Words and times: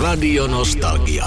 Radio 0.00 0.46
Nostalgia. 0.46 1.26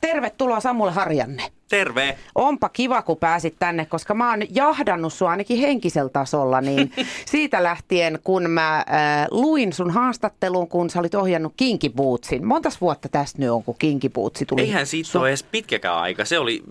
Tervetuloa 0.00 0.60
Samulle 0.60 0.92
Harjanne. 0.92 1.42
Terve. 1.68 2.18
Onpa 2.34 2.68
kiva, 2.68 3.02
kun 3.02 3.16
pääsit 3.16 3.56
tänne, 3.58 3.86
koska 3.86 4.14
mä 4.14 4.30
oon 4.30 4.42
jahdannut 4.54 5.12
sua 5.12 5.30
ainakin 5.30 5.58
henkisellä 5.58 6.08
tasolla, 6.08 6.60
niin 6.60 6.92
siitä 7.32 7.62
lähtien, 7.62 8.18
kun 8.24 8.50
mä 8.50 8.76
äh, 8.76 8.84
luin 9.30 9.72
sun 9.72 9.90
haastattelun, 9.90 10.68
kun 10.68 10.90
sä 10.90 11.00
olit 11.00 11.14
ohjannut 11.14 11.52
Kinky 11.56 11.88
Bootsin. 11.88 12.46
Montas 12.46 12.80
vuotta 12.80 13.08
tästä 13.08 13.38
nyt 13.38 13.50
on, 13.50 13.64
kun 13.64 13.74
Kinky 13.78 14.08
Bootsi 14.08 14.46
tuli? 14.46 14.60
Eihän 14.60 14.86
siitä 14.86 15.10
Su- 15.14 15.20
ole 15.20 15.28
edes 15.28 15.42
pitkäkään 15.42 15.96
aika. 15.98 16.24
Se 16.24 16.38
oli, 16.38 16.62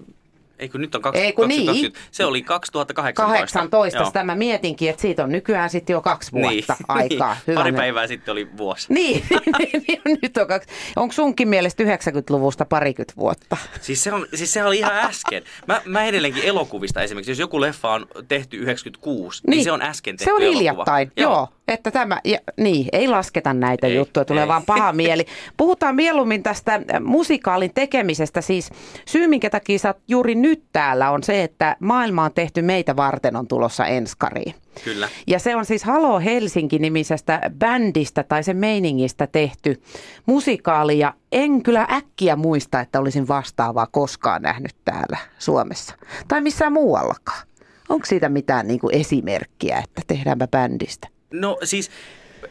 ei 0.62 0.70
kun 0.70 0.82
nyt 0.82 0.96
on 0.96 1.02
20, 1.02 1.26
Ei 1.28 1.34
kun 1.34 1.48
niin. 1.48 1.66
2020. 1.66 2.10
Se 2.12 2.26
oli 2.26 2.42
2018. 2.42 3.60
18, 3.60 3.98
Joo. 4.00 4.06
sitä 4.06 4.24
mä 4.24 4.36
mietinkin, 4.36 4.90
että 4.90 5.02
siitä 5.02 5.24
on 5.24 5.32
nykyään 5.32 5.70
sitten 5.70 5.94
jo 5.94 6.02
kaksi 6.02 6.32
vuotta 6.32 6.76
aikaa. 6.88 7.38
Niin. 7.48 7.56
Pari 7.56 7.72
päivää 7.74 8.08
sitten 8.08 8.32
oli 8.32 8.48
vuosi. 8.58 8.94
Niin, 8.94 9.24
niin, 9.60 9.84
niin, 9.88 10.02
nyt 10.22 10.38
on 10.38 10.48
kaksi. 10.48 10.70
Onko 10.96 11.14
sunkin 11.14 11.48
mielestä 11.48 11.84
90-luvusta 11.84 12.66
parikymmentä 12.66 13.14
vuotta? 13.18 13.58
Siis, 13.82 14.04
se 14.04 14.14
on, 14.14 14.26
siis 14.34 14.54
sehän 14.54 14.68
oli 14.68 14.78
ihan 14.78 14.94
äsken. 15.10 15.44
Mä, 15.68 15.82
mä 15.86 16.06
edelleenkin 16.06 16.44
elokuvista 16.44 17.02
esimerkiksi, 17.02 17.32
jos 17.32 17.40
joku 17.40 17.62
leffa 17.62 17.90
on 17.90 18.06
tehty 18.28 18.58
96, 18.58 19.42
niin, 19.44 19.52
niin 19.52 19.64
se 19.64 19.72
on 19.72 19.82
äsken 19.82 20.18
tehty 20.18 20.30
Se 20.30 20.34
on 20.34 20.42
elokuva. 20.42 20.60
hiljattain, 20.60 21.12
joo. 21.18 21.32
joo. 21.34 21.48
Että 21.74 21.92
tämä, 21.92 22.22
ja, 22.26 22.40
niin, 22.58 22.88
ei 22.92 23.08
lasketa 23.08 23.54
näitä 23.54 23.88
Ei, 23.88 23.96
juttuja, 23.96 24.26
tulee 24.26 24.44
ei. 24.44 24.48
vaan 24.48 24.64
paha 24.66 24.94
mieli. 25.02 25.26
Puhutaan 25.58 25.96
mieluummin 25.96 26.44
tästä 26.44 26.82
musikaalin 27.04 27.72
tekemisestä. 27.74 28.42
Siis 28.42 28.70
syy, 29.06 29.28
minkä 29.28 29.50
takia 29.50 29.80
sä 29.80 29.96
juuri 30.08 30.36
nyt 30.36 30.64
täällä, 30.74 31.12
on 31.12 31.24
se, 31.24 31.44
että 31.44 31.76
maailma 31.80 32.24
on 32.24 32.34
tehty 32.36 32.62
meitä 32.62 32.96
varten 32.96 33.36
on 33.36 33.48
tulossa 33.48 33.86
enskariin. 33.86 34.56
Kyllä. 34.84 35.10
Ja 35.28 35.40
se 35.40 35.56
on 35.56 35.66
siis 35.66 35.84
Halo 35.84 36.20
Helsinki-nimisestä 36.20 37.42
bändistä 37.60 38.24
tai 38.24 38.44
sen 38.44 38.58
meiningistä 38.58 39.28
tehty 39.28 39.82
musikaali. 40.26 41.00
Ja 41.00 41.14
en 41.32 41.64
kyllä 41.64 41.88
äkkiä 41.92 42.36
muista, 42.36 42.80
että 42.80 43.00
olisin 43.00 43.28
vastaavaa 43.28 43.88
koskaan 43.92 44.42
nähnyt 44.42 44.76
täällä 44.86 45.18
Suomessa. 45.40 45.96
Tai 46.28 46.42
missään 46.42 46.74
muuallakaan. 46.74 47.48
Onko 47.90 48.06
siitä 48.06 48.30
mitään 48.30 48.68
niin 48.68 48.80
kuin 48.80 48.96
esimerkkiä, 48.96 49.78
että 49.78 50.02
tehdäänpä 50.08 50.48
bändistä? 50.48 51.08
No 51.32 51.58
siis 51.64 51.92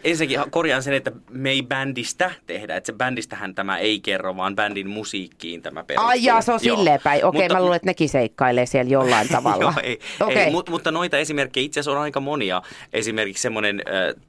ensinnäkin 0.04 0.50
korjaan 0.50 0.82
sen, 0.82 0.94
että 0.94 1.12
me 1.30 1.50
ei 1.50 1.62
bändistä 1.62 2.30
tehdä. 2.46 2.76
Että 2.76 2.86
se 2.86 2.92
bändistähän 2.92 3.54
tämä 3.54 3.78
ei 3.78 4.00
kerro, 4.00 4.36
vaan 4.36 4.56
bändin 4.56 4.88
musiikkiin 4.90 5.62
tämä 5.62 5.84
perustuu. 5.84 6.08
Ai 6.08 6.24
jaa, 6.24 6.40
se 6.42 6.52
on 6.52 6.58
Joo. 6.62 6.76
silleen 6.76 7.00
päin. 7.04 7.24
Okei, 7.24 7.40
Mutta- 7.42 7.54
mä 7.54 7.60
luulen, 7.62 7.76
että 7.76 7.86
nekin 7.86 8.08
seikkailee 8.08 8.66
siellä 8.66 8.90
jollain 8.90 9.28
tavalla. 9.36 9.62
Joo, 9.62 9.72
ei, 9.82 9.98
Okei. 10.20 10.36
ei, 10.36 10.50
mut, 10.50 10.68
mutta 10.70 10.90
noita 10.90 11.18
esimerkkejä 11.18 11.64
itse 11.64 11.80
asiassa 11.80 11.98
on 11.98 12.02
aika 12.02 12.20
monia. 12.20 12.62
Esimerkiksi 12.92 13.42
semmoinen 13.42 13.82
äh, 13.88 14.22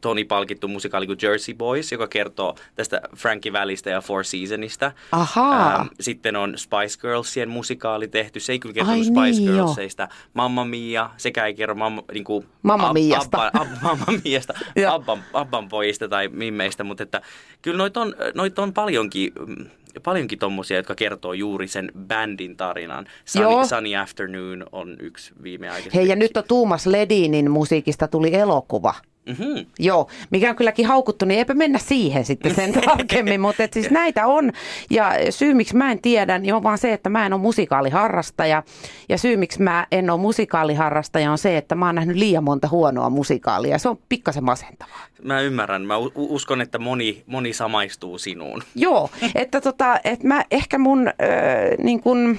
Tony-palkittu 0.00 0.68
musikaali 0.68 1.06
kuin 1.06 1.18
Jersey 1.22 1.54
Boys, 1.54 1.92
joka 1.92 2.06
kertoo 2.06 2.54
tästä 2.74 3.00
Frankie 3.16 3.52
Valleystä 3.52 3.90
ja 3.90 4.00
Four 4.00 4.24
Seasonista. 4.24 4.92
Ahaa. 5.12 5.76
Ähm, 5.76 5.86
sitten 6.00 6.36
on 6.36 6.54
Spice 6.58 7.00
Girlsien 7.00 7.48
musikaali 7.48 8.08
tehty. 8.08 8.40
Se 8.40 8.52
ei 8.52 8.58
kyllä 8.58 8.72
kertonut 8.72 8.98
Ai 8.98 9.04
Spice 9.04 9.40
niin. 9.40 9.52
Girlsista. 9.52 10.08
Mamma 10.34 10.64
Mia, 10.64 11.10
sekä 11.16 11.46
ei 11.46 11.54
kerro 11.54 11.74
mamma, 11.74 12.02
niin 12.12 12.24
kuin, 12.24 12.46
Mamma 12.62 12.92
Miasta. 12.92 13.46
Abba, 13.46 13.60
ab, 13.60 13.68
mamma 13.82 14.04
Miasta. 14.24 14.54
Abban, 14.88 15.24
Abban 15.32 15.68
pojista 15.68 16.08
tai 16.08 16.28
mimmeistä. 16.28 16.84
Mutta 16.84 17.02
että, 17.02 17.22
kyllä 17.62 17.78
noita 17.78 18.00
on, 18.00 18.14
noit 18.34 18.58
on 18.58 18.72
paljonkin 18.72 19.32
mm, 19.46 19.66
paljonkin 20.02 20.38
tommosia, 20.38 20.76
jotka 20.76 20.94
kertoo 20.94 21.32
juuri 21.32 21.68
sen 21.68 21.92
bändin 21.98 22.56
tarinan. 22.56 23.06
Joo. 23.34 23.50
Sunny, 23.50 23.66
Sunny 23.68 23.96
Afternoon 23.96 24.66
on 24.72 24.96
yksi 25.00 25.32
viimeaikaisesti. 25.42 25.98
Hei, 25.98 26.08
ja 26.08 26.16
nyt 26.16 26.36
on 26.36 26.44
Tuumas 26.48 26.86
Ledinin 26.86 27.50
musiikista 27.50 28.08
tuli 28.08 28.34
elokuva. 28.34 28.94
Mm-hmm. 29.26 29.66
Joo, 29.78 30.08
mikä 30.30 30.50
on 30.50 30.56
kylläkin 30.56 30.86
haukuttu, 30.86 31.24
niin 31.24 31.38
eipä 31.38 31.54
mennä 31.54 31.78
siihen 31.78 32.24
sitten 32.24 32.54
sen 32.54 32.72
tarkemmin, 32.84 33.40
mutta 33.40 33.62
et 33.62 33.72
siis 33.72 33.90
näitä 33.90 34.26
on. 34.26 34.52
Ja 34.90 35.12
syy, 35.30 35.54
miksi 35.54 35.76
mä 35.76 35.92
en 35.92 36.02
tiedä, 36.02 36.38
niin 36.38 36.54
on 36.54 36.62
vaan 36.62 36.78
se, 36.78 36.92
että 36.92 37.10
mä 37.10 37.26
en 37.26 37.32
ole 37.32 37.40
musikaaliharrastaja. 37.40 38.62
Ja 39.08 39.18
syy, 39.18 39.36
miksi 39.36 39.62
mä 39.62 39.86
en 39.90 40.10
ole 40.10 40.20
musikaaliharrastaja, 40.20 41.32
on 41.32 41.38
se, 41.38 41.56
että 41.56 41.74
mä 41.74 41.86
oon 41.86 41.94
nähnyt 41.94 42.16
liian 42.16 42.44
monta 42.44 42.68
huonoa 42.68 43.10
musikaalia. 43.10 43.78
Se 43.78 43.88
on 43.88 43.98
pikkasen 44.08 44.44
masentavaa. 44.44 45.04
Mä 45.22 45.40
ymmärrän. 45.40 45.82
Mä 45.82 45.94
uskon, 46.14 46.60
että 46.60 46.78
moni, 46.78 47.22
moni 47.26 47.52
samaistuu 47.52 48.18
sinuun. 48.18 48.62
Joo, 48.74 49.10
että 49.34 49.60
tota, 49.60 50.00
että 50.04 50.26
mä 50.26 50.44
ehkä 50.50 50.78
mun 50.78 51.08
öö, 51.08 51.76
niin 51.78 52.00
kun, 52.00 52.38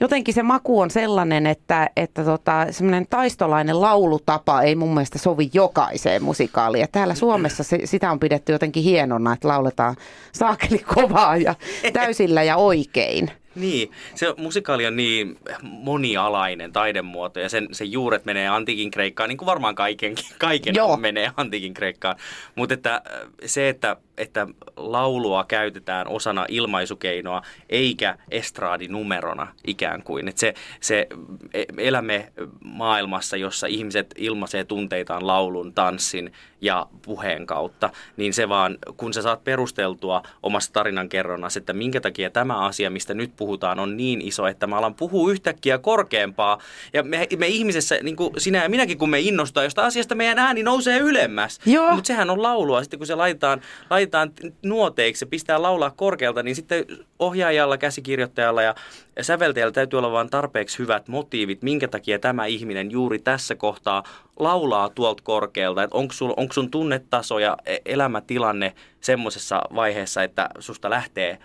jotenkin 0.00 0.34
se 0.34 0.42
maku 0.42 0.80
on 0.80 0.90
sellainen, 0.90 1.46
että, 1.46 1.90
että 1.96 2.24
tota, 2.24 2.66
semmoinen 2.70 3.06
taistolainen 3.10 3.80
laulutapa 3.80 4.62
ei 4.62 4.74
mun 4.74 4.94
mielestä 4.94 5.18
sovi 5.18 5.50
jokaiseen 5.54 6.22
musikaaliin. 6.22 6.80
Ja 6.80 6.88
täällä 6.92 7.14
Suomessa 7.14 7.62
se, 7.62 7.78
sitä 7.84 8.10
on 8.10 8.20
pidetty 8.20 8.52
jotenkin 8.52 8.82
hienona, 8.82 9.32
että 9.32 9.48
lauletaan 9.48 9.96
saakeli 10.32 10.78
kovaa 10.94 11.36
ja 11.36 11.54
täysillä 11.92 12.42
ja 12.42 12.56
oikein. 12.56 13.30
Niin, 13.60 13.90
se 14.14 14.34
musikaali 14.36 14.86
on 14.86 14.96
niin 14.96 15.38
monialainen 15.62 16.72
taidemuoto 16.72 17.40
ja 17.40 17.48
sen, 17.48 17.68
sen 17.72 17.92
juuret 17.92 18.24
menee 18.24 18.48
antiikin 18.48 18.90
kreikkaan, 18.90 19.28
niin 19.28 19.38
kuin 19.38 19.46
varmaan 19.46 19.74
kaiken, 19.74 20.14
kaiken 20.38 20.74
Joo. 20.74 20.96
menee 20.96 21.30
antiikin 21.36 21.74
kreikkaan. 21.74 22.16
Mutta 22.54 22.74
että 22.74 22.94
äh, 22.94 23.02
se, 23.46 23.68
että, 23.68 23.96
että 24.18 24.46
laulua 24.76 25.44
käytetään 25.44 26.08
osana 26.08 26.44
ilmaisukeinoa 26.48 27.42
eikä 27.68 28.18
estraadinumerona 28.30 29.46
ikään 29.66 30.02
kuin. 30.02 30.28
Että 30.28 30.40
se, 30.40 30.54
se 30.80 31.06
e- 31.54 31.64
elämme 31.78 32.32
maailmassa, 32.64 33.36
jossa 33.36 33.66
ihmiset 33.66 34.14
ilmaisee 34.18 34.64
tunteitaan 34.64 35.26
laulun, 35.26 35.74
tanssin 35.74 36.32
ja 36.60 36.86
puheen 37.02 37.46
kautta, 37.46 37.90
niin 38.16 38.32
se 38.32 38.48
vaan, 38.48 38.78
kun 38.96 39.14
sä 39.14 39.22
saat 39.22 39.44
perusteltua 39.44 40.22
omassa 40.42 40.72
tarinankerronnassa, 40.72 41.58
että 41.58 41.72
minkä 41.72 42.00
takia 42.00 42.30
tämä 42.30 42.58
asia, 42.58 42.90
mistä 42.90 43.14
nyt 43.14 43.32
puhutaan, 43.36 43.49
on 43.78 43.96
niin 43.96 44.20
iso, 44.20 44.46
että 44.46 44.66
mä 44.66 44.78
alan 44.78 44.94
puhua 44.94 45.30
yhtäkkiä 45.32 45.78
korkeampaa. 45.78 46.58
Ja 46.92 47.02
me, 47.02 47.26
me 47.38 47.46
ihmisessä, 47.46 47.98
niin 48.02 48.16
kuin 48.16 48.30
sinä 48.38 48.62
ja 48.62 48.68
minäkin, 48.68 48.98
kun 48.98 49.10
me 49.10 49.20
innostaa 49.20 49.64
jostain 49.64 49.86
asiasta, 49.86 50.14
meidän 50.14 50.38
ääni 50.38 50.62
nousee 50.62 50.98
ylemmäs. 50.98 51.60
Mutta 51.94 52.06
sehän 52.06 52.30
on 52.30 52.42
laulua. 52.42 52.82
Sitten 52.82 52.98
kun 52.98 53.06
se 53.06 53.14
laitetaan, 53.14 53.60
laitetaan 53.90 54.32
nuoteiksi 54.62 55.24
ja 55.24 55.28
pistää 55.28 55.62
laulaa 55.62 55.90
korkealta, 55.90 56.42
niin 56.42 56.56
sitten 56.56 56.84
ohjaajalla, 57.18 57.78
käsikirjoittajalla 57.78 58.62
ja 58.62 58.74
säveltäjällä 59.20 59.72
täytyy 59.72 59.98
olla 59.98 60.12
vain 60.12 60.30
tarpeeksi 60.30 60.78
hyvät 60.78 61.08
motiivit, 61.08 61.62
minkä 61.62 61.88
takia 61.88 62.18
tämä 62.18 62.46
ihminen 62.46 62.90
juuri 62.90 63.18
tässä 63.18 63.54
kohtaa 63.54 64.02
laulaa 64.38 64.88
tuolta 64.88 65.22
korkealta. 65.22 65.82
Että 65.82 65.96
onko, 65.96 66.12
sul, 66.12 66.32
onko 66.36 66.52
sun 66.52 66.70
tunnetaso 66.70 67.38
ja 67.38 67.56
e- 67.66 67.76
elämätilanne 67.84 68.74
semmoisessa 69.00 69.62
vaiheessa, 69.74 70.22
että 70.22 70.48
susta 70.58 70.90
lähtee 70.90 71.38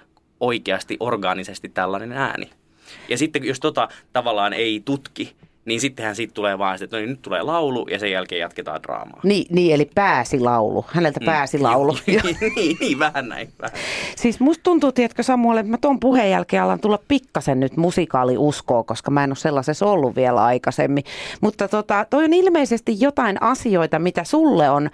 oikeasti 0.46 0.98
orgaanisesti 1.00 1.70
tällainen 1.70 2.12
ääni. 2.12 2.50
Ja 3.10 3.18
sitten 3.18 3.44
jos 3.44 3.60
tota 3.60 3.88
tavallaan 4.14 4.54
ei 4.54 4.82
tutki, 4.86 5.36
niin 5.66 5.82
sittenhän 5.82 6.16
siitä 6.16 6.34
tulee 6.34 6.58
vaan, 6.58 6.78
että 6.84 6.98
no 6.98 7.00
niin, 7.00 7.10
nyt 7.10 7.22
tulee 7.22 7.42
laulu 7.42 7.88
ja 7.88 8.00
sen 8.00 8.12
jälkeen 8.12 8.40
jatketaan 8.40 8.84
draamaa. 8.84 9.20
Niin, 9.24 9.46
niin 9.50 9.76
eli 9.76 9.90
pääsi 9.96 10.40
laulu. 10.40 10.86
Häneltä 10.88 11.20
pääsi 11.26 11.60
laulu. 11.60 11.98
niin, 12.08 12.22
niin, 12.56 12.78
niin, 12.80 13.00
vähän 13.00 13.30
näin. 13.30 13.50
Vähän. 13.62 13.78
Siis 14.16 14.40
musta 14.40 14.64
tuntuu, 14.64 14.92
tiedätkö 14.92 15.24
Samuel, 15.24 15.58
että 15.58 15.72
mä 15.72 15.78
ton 15.78 16.00
puheen 16.00 16.32
jälkeen 16.32 16.64
alan 16.64 16.80
tulla 16.80 17.00
pikkasen 17.08 17.60
nyt 17.60 17.78
musikaaliuskoa, 17.78 18.84
koska 18.84 19.12
mä 19.12 19.24
en 19.24 19.30
ole 19.30 19.36
sellaisessa 19.36 19.86
ollut 19.86 20.16
vielä 20.16 20.44
aikaisemmin. 20.44 21.04
Mutta 21.42 21.68
tota, 21.68 22.06
toi 22.10 22.24
on 22.24 22.34
ilmeisesti 22.34 22.96
jotain 23.00 23.44
asioita, 23.44 24.00
mitä 24.00 24.24
sulle 24.24 24.70
on 24.70 24.90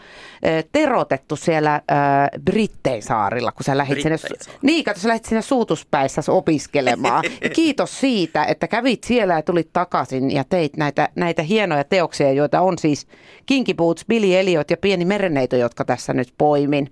ö, 0.45 0.63
terotettu 0.71 1.35
siellä 1.35 1.75
ö, 1.75 2.39
Brittein 2.45 3.03
saarilla, 3.03 3.51
kun 3.51 3.63
sä 3.63 3.77
lähit 3.77 4.01
sinne, 4.01 4.17
niin, 4.61 4.83
kato, 4.83 4.99
sä 4.99 5.07
lähit 5.07 5.25
sinne 5.25 5.41
suutuspäissä 5.41 6.21
opiskelemaan. 6.27 7.23
Kiitos 7.55 7.99
siitä, 7.99 8.45
että 8.45 8.67
kävit 8.67 9.03
siellä 9.03 9.33
ja 9.33 9.41
tulit 9.41 9.69
takaisin 9.73 10.31
ja 10.31 10.43
teit 10.43 10.60
näitä, 10.77 11.09
näitä 11.15 11.43
hienoja 11.43 11.83
teoksia, 11.83 12.31
joita 12.31 12.61
on 12.61 12.77
siis 12.77 13.07
Kinky 13.45 13.73
Boots, 13.73 14.05
Billy 14.07 14.35
Elliot 14.35 14.71
ja 14.71 14.77
Pieni 14.77 15.05
merenneito, 15.05 15.55
jotka 15.55 15.85
tässä 15.85 16.13
nyt 16.13 16.33
poimin. 16.37 16.91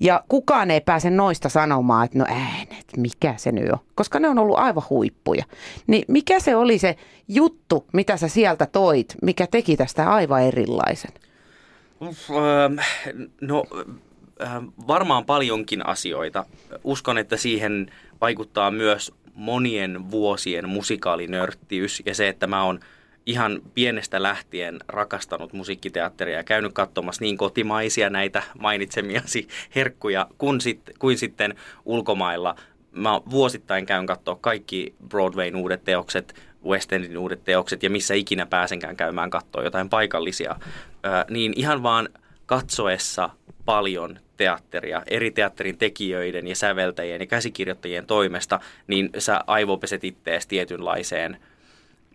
Ja 0.00 0.24
kukaan 0.28 0.70
ei 0.70 0.80
pääse 0.80 1.10
noista 1.10 1.48
sanomaan, 1.48 2.04
että 2.04 2.18
no 2.18 2.24
äänet, 2.28 2.86
mikä 2.96 3.34
se 3.36 3.52
nyt 3.52 3.70
on, 3.72 3.78
koska 3.94 4.20
ne 4.20 4.28
on 4.28 4.38
ollut 4.38 4.58
aivan 4.58 4.82
huippuja. 4.90 5.44
Niin 5.86 6.04
mikä 6.08 6.40
se 6.40 6.56
oli 6.56 6.78
se 6.78 6.96
juttu, 7.28 7.86
mitä 7.92 8.16
sä 8.16 8.28
sieltä 8.28 8.66
toit, 8.66 9.14
mikä 9.22 9.46
teki 9.46 9.76
tästä 9.76 10.10
aivan 10.10 10.42
erilaisen? 10.42 11.12
Ähm, 12.02 12.78
no 13.40 13.64
ähm, 14.42 14.64
varmaan 14.86 15.24
paljonkin 15.24 15.86
asioita. 15.86 16.46
Uskon, 16.84 17.18
että 17.18 17.36
siihen 17.36 17.90
vaikuttaa 18.20 18.70
myös 18.70 19.12
monien 19.34 20.10
vuosien 20.10 20.68
musikaalinörttiys 20.68 22.02
ja 22.06 22.14
se, 22.14 22.28
että 22.28 22.46
mä 22.46 22.64
oon 22.64 22.80
ihan 23.26 23.62
pienestä 23.74 24.22
lähtien 24.22 24.80
rakastanut 24.88 25.52
musiikkiteatteria 25.52 26.36
ja 26.36 26.44
käynyt 26.44 26.72
katsomassa 26.72 27.24
niin 27.24 27.36
kotimaisia 27.36 28.10
näitä 28.10 28.42
mainitsemiasi 28.58 29.48
herkkuja 29.74 30.26
kuin, 30.38 30.60
sit, 30.60 30.80
kuin 30.98 31.18
sitten 31.18 31.54
ulkomailla. 31.84 32.56
Mä 32.92 33.20
vuosittain 33.30 33.86
käyn 33.86 34.06
katsoa 34.06 34.38
kaikki 34.40 34.94
Broadwayn 35.08 35.56
uudet 35.56 35.84
teokset, 35.84 36.34
West 36.64 36.92
Endin 36.92 37.18
uudet 37.18 37.44
teokset 37.44 37.82
ja 37.82 37.90
missä 37.90 38.14
ikinä 38.14 38.46
pääsenkään 38.46 38.96
käymään 38.96 39.30
katsoa 39.30 39.62
jotain 39.62 39.88
paikallisia. 39.88 40.56
Ö, 41.06 41.24
niin 41.30 41.52
ihan 41.56 41.82
vaan 41.82 42.08
katsoessa 42.46 43.30
paljon 43.64 44.18
teatteria 44.36 45.02
eri 45.06 45.30
teatterin 45.30 45.78
tekijöiden 45.78 46.48
ja 46.48 46.56
säveltäjien 46.56 47.20
ja 47.20 47.26
käsikirjoittajien 47.26 48.06
toimesta, 48.06 48.60
niin 48.86 49.10
sä 49.18 49.40
aivopeset 49.46 50.04
ittees 50.04 50.46
tietynlaiseen 50.46 51.36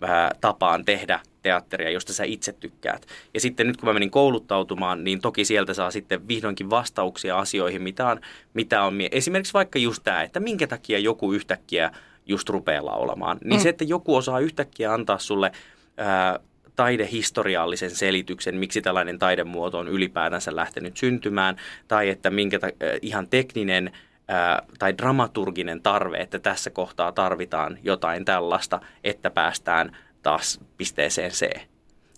ää, 0.02 0.32
tapaan 0.42 0.86
tehdä 0.86 1.20
teatteria, 1.42 1.90
josta 1.90 2.14
sä 2.14 2.24
itse 2.24 2.54
tykkäät. 2.54 3.06
Ja 3.34 3.40
sitten 3.40 3.68
nyt 3.68 3.78
kun 3.78 3.90
mä 3.90 3.94
menin 3.94 4.12
kouluttautumaan, 4.12 5.04
niin 5.04 5.22
toki 5.22 5.46
sieltä 5.46 5.74
saa 5.74 5.92
sitten 5.92 6.28
vihdoinkin 6.28 6.70
vastauksia 6.70 7.40
asioihin, 7.40 7.82
mitä 7.82 8.08
on, 8.08 8.20
mitä 8.54 8.84
on 8.84 8.98
esimerkiksi 9.12 9.54
vaikka 9.54 9.80
just 9.80 10.04
tämä, 10.04 10.24
että 10.24 10.40
minkä 10.40 10.68
takia 10.68 11.00
joku 11.00 11.34
yhtäkkiä 11.34 11.92
just 12.26 12.50
rupeaa 12.50 12.86
laulamaan. 12.86 13.38
Niin 13.44 13.60
mm. 13.60 13.64
se, 13.64 13.70
että 13.70 13.84
joku 13.84 14.16
osaa 14.16 14.40
yhtäkkiä 14.40 14.94
antaa 14.94 15.20
sulle 15.20 15.52
ää, 15.98 16.40
taidehistoriallisen 16.76 17.92
selityksen, 17.92 18.56
miksi 18.56 18.82
tällainen 18.82 19.20
taidemuoto 19.20 19.80
on 19.80 19.88
ylipäätänsä 19.88 20.56
lähtenyt 20.56 20.98
syntymään, 20.98 21.56
tai 21.88 22.10
että 22.10 22.30
minkä 22.30 22.60
ta- 22.60 22.68
ihan 23.02 23.28
tekninen 23.28 23.92
ää, 24.28 24.62
tai 24.80 24.98
dramaturginen 24.98 25.82
tarve, 25.82 26.18
että 26.18 26.40
tässä 26.40 26.70
kohtaa 26.70 27.12
tarvitaan 27.12 27.78
jotain 27.84 28.26
tällaista, 28.26 28.82
että 29.04 29.30
päästään 29.30 29.98
taas 30.24 30.60
pisteeseen 30.78 31.32
C. 31.32 31.50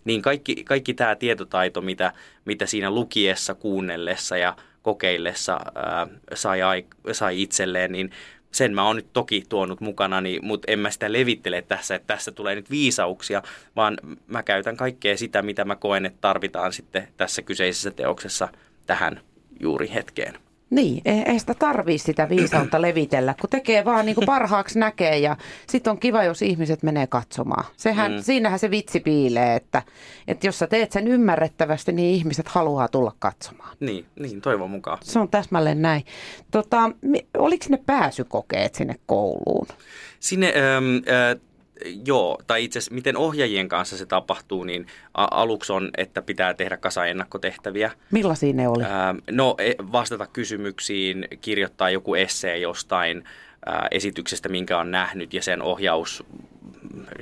Niin 0.05 0.21
kaikki, 0.21 0.63
kaikki 0.63 0.93
tämä 0.93 1.15
tietotaito, 1.15 1.81
mitä, 1.81 2.13
mitä 2.45 2.65
siinä 2.65 2.91
lukiessa, 2.91 3.55
kuunnellessa 3.55 4.37
ja 4.37 4.55
kokeillessa 4.81 5.59
ää, 5.75 6.07
sai, 6.33 6.59
sai 7.11 7.41
itselleen, 7.41 7.91
niin 7.91 8.11
sen 8.51 8.75
mä 8.75 8.83
oon 8.83 8.95
nyt 8.95 9.13
toki 9.13 9.43
tuonut 9.49 9.81
mukanani, 9.81 10.39
mutta 10.41 10.71
en 10.71 10.79
mä 10.79 10.89
sitä 10.89 11.11
levittele 11.11 11.61
tässä, 11.61 11.95
että 11.95 12.13
tässä 12.13 12.31
tulee 12.31 12.55
nyt 12.55 12.69
viisauksia, 12.69 13.43
vaan 13.75 13.97
mä 14.27 14.43
käytän 14.43 14.77
kaikkea 14.77 15.17
sitä, 15.17 15.41
mitä 15.41 15.65
mä 15.65 15.75
koen, 15.75 16.05
että 16.05 16.17
tarvitaan 16.21 16.73
sitten 16.73 17.07
tässä 17.17 17.41
kyseisessä 17.41 17.91
teoksessa 17.91 18.47
tähän 18.85 19.21
juuri 19.59 19.91
hetkeen. 19.93 20.48
Niin, 20.69 21.01
ei 21.05 21.39
sitä 21.39 21.53
tarvii 21.53 21.97
sitä 21.97 22.29
viisautta 22.29 22.81
levitellä, 22.87 23.35
kun 23.41 23.49
tekee 23.49 23.85
vaan 23.85 24.05
niin 24.05 24.15
kuin 24.15 24.25
parhaaksi 24.25 24.79
näkee 24.79 25.17
ja 25.17 25.37
sitten 25.67 25.91
on 25.91 25.99
kiva, 25.99 26.23
jos 26.23 26.41
ihmiset 26.41 26.83
menee 26.83 27.07
katsomaan. 27.07 27.65
Sehän, 27.77 28.11
mm. 28.11 28.21
Siinähän 28.21 28.59
se 28.59 28.71
vitsi 28.71 28.99
piilee, 28.99 29.55
että, 29.55 29.81
että 30.27 30.47
jos 30.47 30.59
sä 30.59 30.67
teet 30.67 30.91
sen 30.91 31.07
ymmärrettävästi, 31.07 31.91
niin 31.91 32.15
ihmiset 32.15 32.47
haluaa 32.47 32.87
tulla 32.87 33.15
katsomaan. 33.19 33.77
Niin, 33.79 34.05
niin 34.19 34.41
toivon 34.41 34.71
mukaan. 34.71 34.97
Se 35.01 35.19
on 35.19 35.29
täsmälleen 35.29 35.81
näin. 35.81 36.05
Tota, 36.51 36.91
oliko 37.37 37.65
ne 37.69 37.79
pääsykokeet 37.85 38.75
sinne 38.75 38.95
kouluun? 39.05 39.67
Sinne, 40.19 40.53
ähm, 40.55 40.95
äh, 40.95 41.48
joo, 42.05 42.37
tai 42.47 42.63
itse 42.63 42.79
asiassa 42.79 42.95
miten 42.95 43.17
ohjaajien 43.17 43.67
kanssa 43.67 43.97
se 43.97 44.05
tapahtuu, 44.05 44.63
niin 44.63 44.87
aluksi 45.13 45.73
on, 45.73 45.89
että 45.97 46.21
pitää 46.21 46.53
tehdä 46.53 46.77
kasa 46.77 47.05
ennakkotehtäviä. 47.05 47.91
Millaisia 48.11 48.53
ne 48.53 48.67
oli? 48.67 48.83
Ää, 48.83 49.15
no 49.31 49.55
e, 49.57 49.73
vastata 49.91 50.27
kysymyksiin, 50.27 51.27
kirjoittaa 51.41 51.89
joku 51.89 52.15
essee 52.15 52.57
jostain 52.57 53.23
esityksestä, 53.91 54.49
minkä 54.49 54.77
on 54.77 54.91
nähnyt 54.91 55.33
ja 55.33 55.41
sen 55.41 55.61
ohjaus 55.61 56.23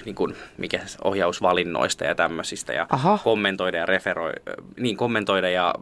niin 0.06 0.16
kuin, 0.16 0.36
mikä, 0.58 0.80
ohjausvalinnoista 1.04 2.04
ja 2.04 2.16
tämmöisistä 2.16 2.74
ja 2.74 2.86
Aha. 2.90 3.20
kommentoida 3.24 3.78
ja 3.78 3.86
referoi, 3.86 4.34
niin 4.80 4.98
kommentoida 4.98 5.50
ja 5.50 5.74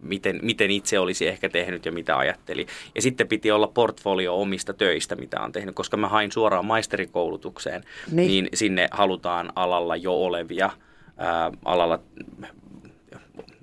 miten, 0.00 0.40
miten 0.42 0.70
itse 0.70 0.98
olisi 0.98 1.28
ehkä 1.28 1.48
tehnyt 1.48 1.86
ja 1.86 1.92
mitä 1.92 2.18
ajatteli. 2.18 2.66
Ja 2.94 3.02
sitten 3.02 3.28
piti 3.28 3.50
olla 3.50 3.66
portfolio 3.66 4.40
omista 4.40 4.72
töistä, 4.72 5.16
mitä 5.16 5.40
on 5.40 5.52
tehnyt, 5.52 5.74
koska 5.74 5.96
mä 5.96 6.08
hain 6.08 6.32
suoraan 6.32 6.64
maisterikoulutukseen, 6.64 7.84
niin, 8.10 8.28
niin 8.28 8.48
sinne 8.54 8.88
halutaan 8.90 9.52
alalla 9.56 9.96
jo 9.96 10.14
olevia, 10.14 10.70
ää, 11.18 11.50
alalla 11.64 11.98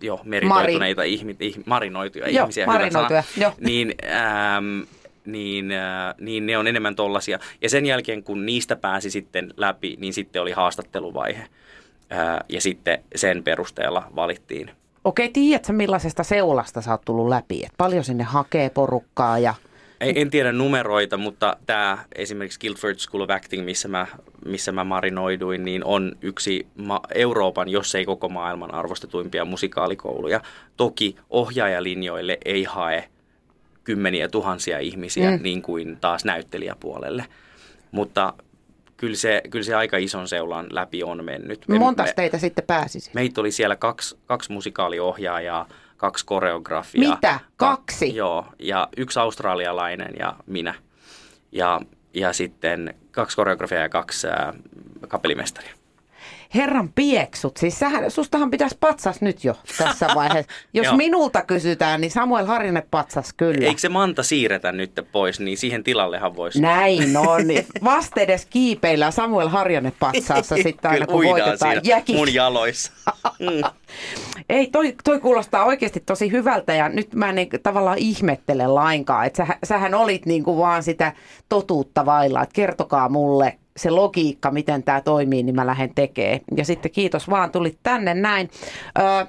jo 0.01 0.19
meritoituneita 0.23 0.99
Mari. 1.01 1.13
ihmi, 1.13 1.35
ih, 1.39 1.57
marinoituja 1.65 2.29
Joo, 2.29 2.43
ihmisiä, 2.43 2.65
marinoituja. 2.65 3.23
Hyvä 3.35 3.51
sana, 3.51 3.53
niin 3.59 3.93
ähm, 4.03 4.81
niin, 5.31 5.71
äh, 5.71 6.15
niin 6.19 6.45
ne 6.45 6.57
on 6.57 6.67
enemmän 6.67 6.95
tollasia. 6.95 7.39
Ja 7.61 7.69
sen 7.69 7.85
jälkeen, 7.85 8.23
kun 8.23 8.45
niistä 8.45 8.75
pääsi 8.75 9.09
sitten 9.09 9.53
läpi, 9.57 9.97
niin 9.99 10.13
sitten 10.13 10.41
oli 10.41 10.51
haastatteluvaihe. 10.51 11.43
Äh, 12.11 12.39
ja 12.49 12.61
sitten 12.61 13.03
sen 13.15 13.43
perusteella 13.43 14.03
valittiin. 14.15 14.71
Okei, 15.03 15.29
tiedätkö 15.29 15.73
millaisesta 15.73 16.23
seulasta 16.23 16.81
sä 16.81 16.91
oot 16.91 17.01
tullut 17.05 17.29
läpi? 17.29 17.61
Et 17.65 17.73
paljon 17.77 18.03
sinne 18.03 18.23
hakee 18.23 18.69
porukkaa 18.69 19.39
ja... 19.39 19.53
Ei, 20.01 20.21
en 20.21 20.29
tiedä 20.29 20.51
numeroita, 20.51 21.17
mutta 21.17 21.57
tämä 21.65 21.97
esimerkiksi 22.15 22.59
Guildford 22.59 22.97
School 22.97 23.21
of 23.21 23.29
Acting, 23.29 23.65
missä 23.65 23.87
mä, 23.87 24.07
missä 24.45 24.71
mä 24.71 24.83
marinoiduin, 24.83 25.65
niin 25.65 25.83
on 25.85 26.11
yksi 26.21 26.67
ma- 26.77 27.01
Euroopan, 27.15 27.69
jos 27.69 27.95
ei 27.95 28.05
koko 28.05 28.29
maailman 28.29 28.73
arvostetuimpia 28.73 29.45
musikaalikouluja. 29.45 30.41
Toki 30.77 31.15
ohjaajalinjoille 31.29 32.37
ei 32.45 32.63
hae 32.63 33.09
kymmeniä 33.89 34.27
tuhansia 34.27 34.79
ihmisiä 34.79 35.31
mm. 35.31 35.43
niin 35.43 35.61
kuin 35.61 35.97
taas 36.01 36.25
näyttelijäpuolelle. 36.25 37.25
Mutta 37.91 38.33
kyllä 38.97 39.15
se, 39.15 39.41
kyllä 39.49 39.63
se 39.65 39.75
aika 39.75 39.97
ison 39.97 40.27
seulan 40.27 40.67
läpi 40.69 41.03
on 41.03 41.25
mennyt. 41.25 41.65
Me, 41.67 41.79
Monta 41.79 42.03
me, 42.03 42.13
teitä 42.15 42.37
sitten 42.37 42.63
pääsisi? 42.67 43.11
Meitä 43.13 43.41
oli 43.41 43.51
siellä 43.51 43.75
kaksi, 43.75 44.17
kaksi 44.25 44.51
musikaaliohjaajaa, 44.51 45.67
kaksi 45.97 46.25
koreografiaa. 46.25 47.15
Mitä? 47.15 47.39
Kaksi? 47.57 48.09
Ka, 48.11 48.17
joo, 48.17 48.45
ja 48.59 48.87
yksi 48.97 49.19
australialainen 49.19 50.13
ja 50.19 50.35
minä. 50.45 50.73
Ja, 51.51 51.81
ja 52.13 52.33
sitten 52.33 52.93
kaksi 53.11 53.35
koreografiaa 53.35 53.81
ja 53.81 53.89
kaksi 53.89 54.27
ää, 54.27 54.53
kapellimestaria 55.07 55.78
herran 56.55 56.89
pieksut. 56.95 57.57
Siis 57.57 57.79
sähän, 57.79 58.11
sustahan 58.11 58.51
pitäisi 58.51 58.77
patsas 58.79 59.21
nyt 59.21 59.43
jo 59.43 59.55
tässä 59.77 60.07
vaiheessa. 60.15 60.51
Jos 60.73 60.87
minulta 60.95 61.41
kysytään, 61.41 62.01
niin 62.01 62.11
Samuel 62.11 62.45
Harjanne 62.45 62.83
patsas 62.91 63.33
kyllä. 63.33 63.67
Eikö 63.67 63.79
se 63.79 63.89
Manta 63.89 64.23
siirretä 64.23 64.71
nyt 64.71 64.91
pois, 65.11 65.39
niin 65.39 65.57
siihen 65.57 65.83
tilallehan 65.83 66.35
voisi. 66.35 66.61
Näin 66.61 67.17
on. 67.17 67.41
Vastedes 67.83 68.45
kiipeillä 68.45 69.11
Samuel 69.11 69.47
Harjanne 69.47 69.93
patsaassa 69.99 70.55
sitten 70.55 70.91
aina, 70.91 71.07
kun 71.07 71.25
voitetaan 71.25 71.81
jäkit. 71.83 72.15
mun 72.15 72.33
jaloissa. 72.33 72.91
Mm. 73.39 73.61
Ei, 74.49 74.67
toi, 74.67 74.95
toi 75.03 75.19
kuulostaa 75.19 75.65
oikeasti 75.65 75.99
tosi 75.99 76.31
hyvältä 76.31 76.73
ja 76.73 76.89
nyt 76.89 77.13
mä 77.13 77.29
en 77.29 77.35
niin, 77.35 77.49
tavallaan 77.63 77.97
ihmettele 77.97 78.67
lainkaan, 78.67 79.25
että 79.25 79.45
sä, 79.45 79.57
sähän 79.63 79.93
olit 79.93 80.25
niin 80.25 80.43
kuin 80.43 80.57
vaan 80.57 80.83
sitä 80.83 81.13
totuutta 81.49 82.05
vailla, 82.05 82.43
että 82.43 82.53
kertokaa 82.53 83.09
mulle 83.09 83.57
se 83.79 83.89
logiikka, 83.89 84.51
miten 84.51 84.83
tämä 84.83 85.01
toimii, 85.01 85.43
niin 85.43 85.55
mä 85.55 85.67
lähden 85.67 85.95
tekemään. 85.95 86.39
Ja 86.57 86.65
sitten 86.65 86.91
kiitos 86.91 87.29
vaan, 87.29 87.51
tulit 87.51 87.79
tänne 87.83 88.13
näin. 88.13 88.49
Öö, 88.99 89.25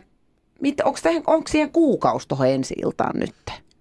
onko 1.27 1.49
siihen 1.49 1.73
kuukausi 1.73 2.29
tuohon 2.29 2.49
ensi 2.49 2.75
iltaan 2.83 3.21
nyt? 3.21 3.35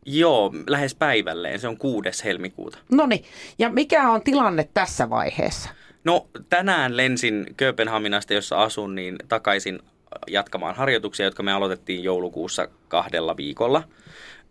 Joo, 0.05 0.53
lähes 0.67 0.95
päivälleen. 0.95 1.59
Se 1.59 1.67
on 1.67 1.77
6. 1.77 2.23
helmikuuta. 2.23 2.77
No 2.91 3.05
niin. 3.05 3.23
Ja 3.59 3.69
mikä 3.69 4.09
on 4.09 4.21
tilanne 4.21 4.69
tässä 4.73 5.09
vaiheessa? 5.09 5.69
No 6.03 6.27
tänään 6.49 6.97
lensin 6.97 7.45
Kööpenhaminasta, 7.57 8.33
jossa 8.33 8.63
asun, 8.63 8.95
niin 8.95 9.15
takaisin 9.27 9.79
jatkamaan 10.27 10.75
harjoituksia, 10.75 11.25
jotka 11.25 11.43
me 11.43 11.51
aloitettiin 11.51 12.03
joulukuussa 12.03 12.67
kahdella 12.87 13.37
viikolla. 13.37 13.83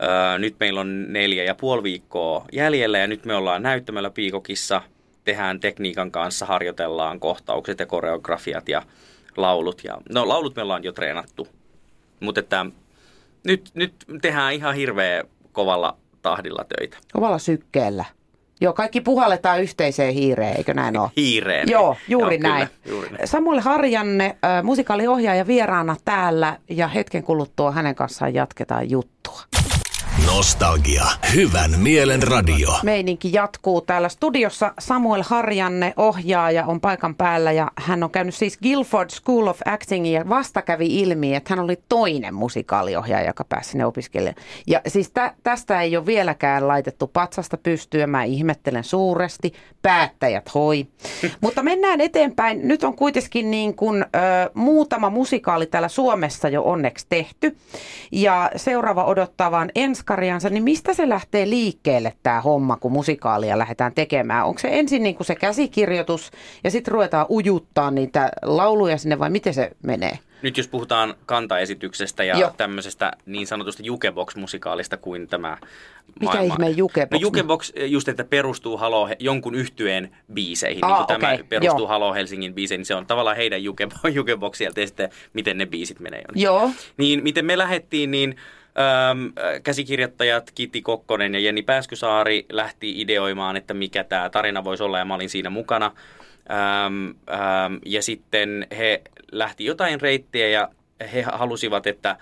Öö, 0.02 0.38
nyt 0.38 0.56
meillä 0.60 0.80
on 0.80 1.12
neljä 1.12 1.44
ja 1.44 1.54
puoli 1.54 1.82
viikkoa 1.82 2.44
jäljellä 2.52 2.98
ja 2.98 3.06
nyt 3.06 3.24
me 3.24 3.34
ollaan 3.34 3.62
näyttämällä 3.62 4.10
Piikokissa– 4.10 4.82
tehdään 5.28 5.60
tekniikan 5.60 6.10
kanssa, 6.10 6.46
harjoitellaan 6.46 7.20
kohtaukset 7.20 7.80
ja 7.80 7.86
koreografiat 7.86 8.68
ja 8.68 8.82
laulut. 9.36 9.84
Ja, 9.84 9.98
no 10.08 10.28
laulut 10.28 10.56
me 10.56 10.62
ollaan 10.62 10.84
jo 10.84 10.92
treenattu, 10.92 11.48
mutta 12.20 12.40
että 12.40 12.66
nyt, 13.44 13.70
nyt 13.74 13.94
tehdään 14.22 14.52
ihan 14.52 14.74
hirveä 14.74 15.24
kovalla 15.52 15.96
tahdilla 16.22 16.64
töitä. 16.64 16.96
Kovalla 17.12 17.38
sykkeellä. 17.38 18.04
Joo, 18.60 18.72
kaikki 18.72 19.00
puhalletaan 19.00 19.62
yhteiseen 19.62 20.14
hiireen, 20.14 20.56
eikö 20.56 20.74
näin 20.74 20.98
ole? 20.98 21.10
Hiireen. 21.16 21.68
Joo, 21.70 21.96
juuri, 22.08 22.34
Joo, 22.34 22.52
näin. 22.52 22.68
Kyllä, 22.68 22.94
juuri 22.94 23.10
näin. 23.10 23.28
Samuel 23.28 23.60
Harjanne, 23.60 24.36
äh, 24.44 24.62
musikaaliohjaaja 24.62 25.46
vieraana 25.46 25.96
täällä 26.04 26.58
ja 26.70 26.88
hetken 26.88 27.22
kuluttua 27.22 27.72
hänen 27.72 27.94
kanssaan 27.94 28.34
jatketaan 28.34 28.90
juttua. 28.90 29.40
Nostalgia. 30.38 31.04
Hyvän 31.34 31.70
mielen 31.78 32.22
radio. 32.22 32.68
Meininki 32.82 33.30
jatkuu 33.32 33.80
täällä 33.80 34.08
studiossa. 34.08 34.74
Samuel 34.78 35.22
Harjanne, 35.26 35.92
ohjaaja, 35.96 36.66
on 36.66 36.80
paikan 36.80 37.14
päällä 37.14 37.52
ja 37.52 37.70
hän 37.76 38.02
on 38.02 38.10
käynyt 38.10 38.34
siis 38.34 38.58
Guildford 38.58 39.10
School 39.10 39.46
of 39.46 39.60
Acting 39.64 40.12
ja 40.12 40.28
vasta 40.28 40.62
kävi 40.62 41.00
ilmi, 41.00 41.34
että 41.34 41.52
hän 41.52 41.64
oli 41.64 41.78
toinen 41.88 42.34
musikaaliohjaaja, 42.34 43.26
joka 43.26 43.44
pääsi 43.44 43.70
sinne 43.70 43.86
opiskelemaan. 43.86 44.44
Ja 44.66 44.80
siis 44.86 45.10
tä, 45.10 45.34
tästä 45.42 45.82
ei 45.82 45.96
ole 45.96 46.06
vieläkään 46.06 46.68
laitettu 46.68 47.06
patsasta 47.06 47.56
pystyä. 47.56 48.06
Mä 48.06 48.24
ihmettelen 48.24 48.84
suuresti. 48.84 49.52
Päättäjät 49.82 50.54
hoi. 50.54 50.86
Mutta 51.42 51.62
mennään 51.62 52.00
eteenpäin. 52.00 52.68
Nyt 52.68 52.84
on 52.84 52.96
kuitenkin 52.96 53.50
niin 53.50 53.74
kuin, 53.74 54.02
ö, 54.02 54.06
muutama 54.54 55.10
musikaali 55.10 55.66
täällä 55.66 55.88
Suomessa 55.88 56.48
jo 56.48 56.62
onneksi 56.62 57.06
tehty. 57.08 57.56
Ja 58.12 58.50
seuraava 58.56 59.04
odottaa 59.04 59.50
vaan 59.50 59.70
ensi 59.74 60.02
historiansa, 60.28 60.50
niin 60.50 60.64
mistä 60.64 60.94
se 60.94 61.08
lähtee 61.08 61.50
liikkeelle 61.50 62.12
tämä 62.22 62.40
homma, 62.40 62.76
kun 62.76 62.92
musikaalia 62.92 63.58
lähdetään 63.58 63.94
tekemään? 63.94 64.46
Onko 64.46 64.58
se 64.58 64.68
ensin 64.70 65.02
niin 65.02 65.14
kuin 65.14 65.26
se 65.26 65.34
käsikirjoitus 65.34 66.30
ja 66.64 66.70
sitten 66.70 66.92
ruvetaan 66.92 67.26
ujuttaa 67.30 67.90
niitä 67.90 68.30
lauluja 68.42 68.98
sinne 68.98 69.18
vai 69.18 69.30
miten 69.30 69.54
se 69.54 69.70
menee? 69.82 70.18
Nyt 70.42 70.56
jos 70.56 70.68
puhutaan 70.68 71.14
kantaesityksestä 71.26 72.24
ja 72.24 72.38
Joo. 72.38 72.50
tämmöisestä 72.56 73.12
niin 73.26 73.46
sanotusta 73.46 73.82
jukebox-musikaalista 73.82 74.96
kuin 74.96 75.28
tämä 75.28 75.58
Mikä 76.20 76.40
ihmeen 76.40 76.76
jukebox? 76.76 77.12
No 77.12 77.18
jukebox 77.18 77.72
just, 77.86 78.08
että 78.08 78.24
perustuu 78.24 78.76
Halo, 78.76 79.08
jonkun 79.18 79.54
yhtyeen 79.54 80.16
biiseihin, 80.32 80.84
Aa, 80.84 80.90
niin 80.90 81.06
kuin 81.06 81.20
tämä 81.20 81.32
okei, 81.32 81.44
perustuu 81.44 81.78
joo. 81.78 81.88
Halo 81.88 82.14
Helsingin 82.14 82.54
biiseihin, 82.54 82.80
niin 82.80 82.86
se 82.86 82.94
on 82.94 83.06
tavallaan 83.06 83.36
heidän 83.36 83.60
jukebo- 83.60 84.08
jukebox 84.18 84.58
sieltä 84.58 84.80
ja 84.80 84.86
sitten 84.86 85.10
miten 85.32 85.58
ne 85.58 85.66
biisit 85.66 86.00
menee. 86.00 86.22
Joo. 86.34 86.70
Niin 86.96 87.22
miten 87.22 87.44
me 87.44 87.58
lähdettiin, 87.58 88.10
niin 88.10 88.36
äm, 88.78 89.32
käsikirjoittajat 89.62 90.50
Kiti 90.54 90.82
Kokkonen 90.82 91.34
ja 91.34 91.40
Jenni 91.40 91.62
Pääskysaari 91.62 92.46
lähti 92.52 93.00
ideoimaan, 93.00 93.56
että 93.56 93.74
mikä 93.74 94.04
tämä 94.04 94.30
tarina 94.30 94.64
voisi 94.64 94.82
olla 94.82 94.98
ja 94.98 95.04
mä 95.04 95.14
olin 95.14 95.30
siinä 95.30 95.50
mukana. 95.50 95.92
Äm, 96.86 97.08
äm, 97.08 97.80
ja 97.86 98.02
sitten 98.02 98.66
he 98.78 99.02
lähti 99.32 99.64
jotain 99.64 100.00
reittiä 100.00 100.48
ja 100.48 100.68
he 101.12 101.22
halusivat, 101.22 101.86
että 101.86 102.16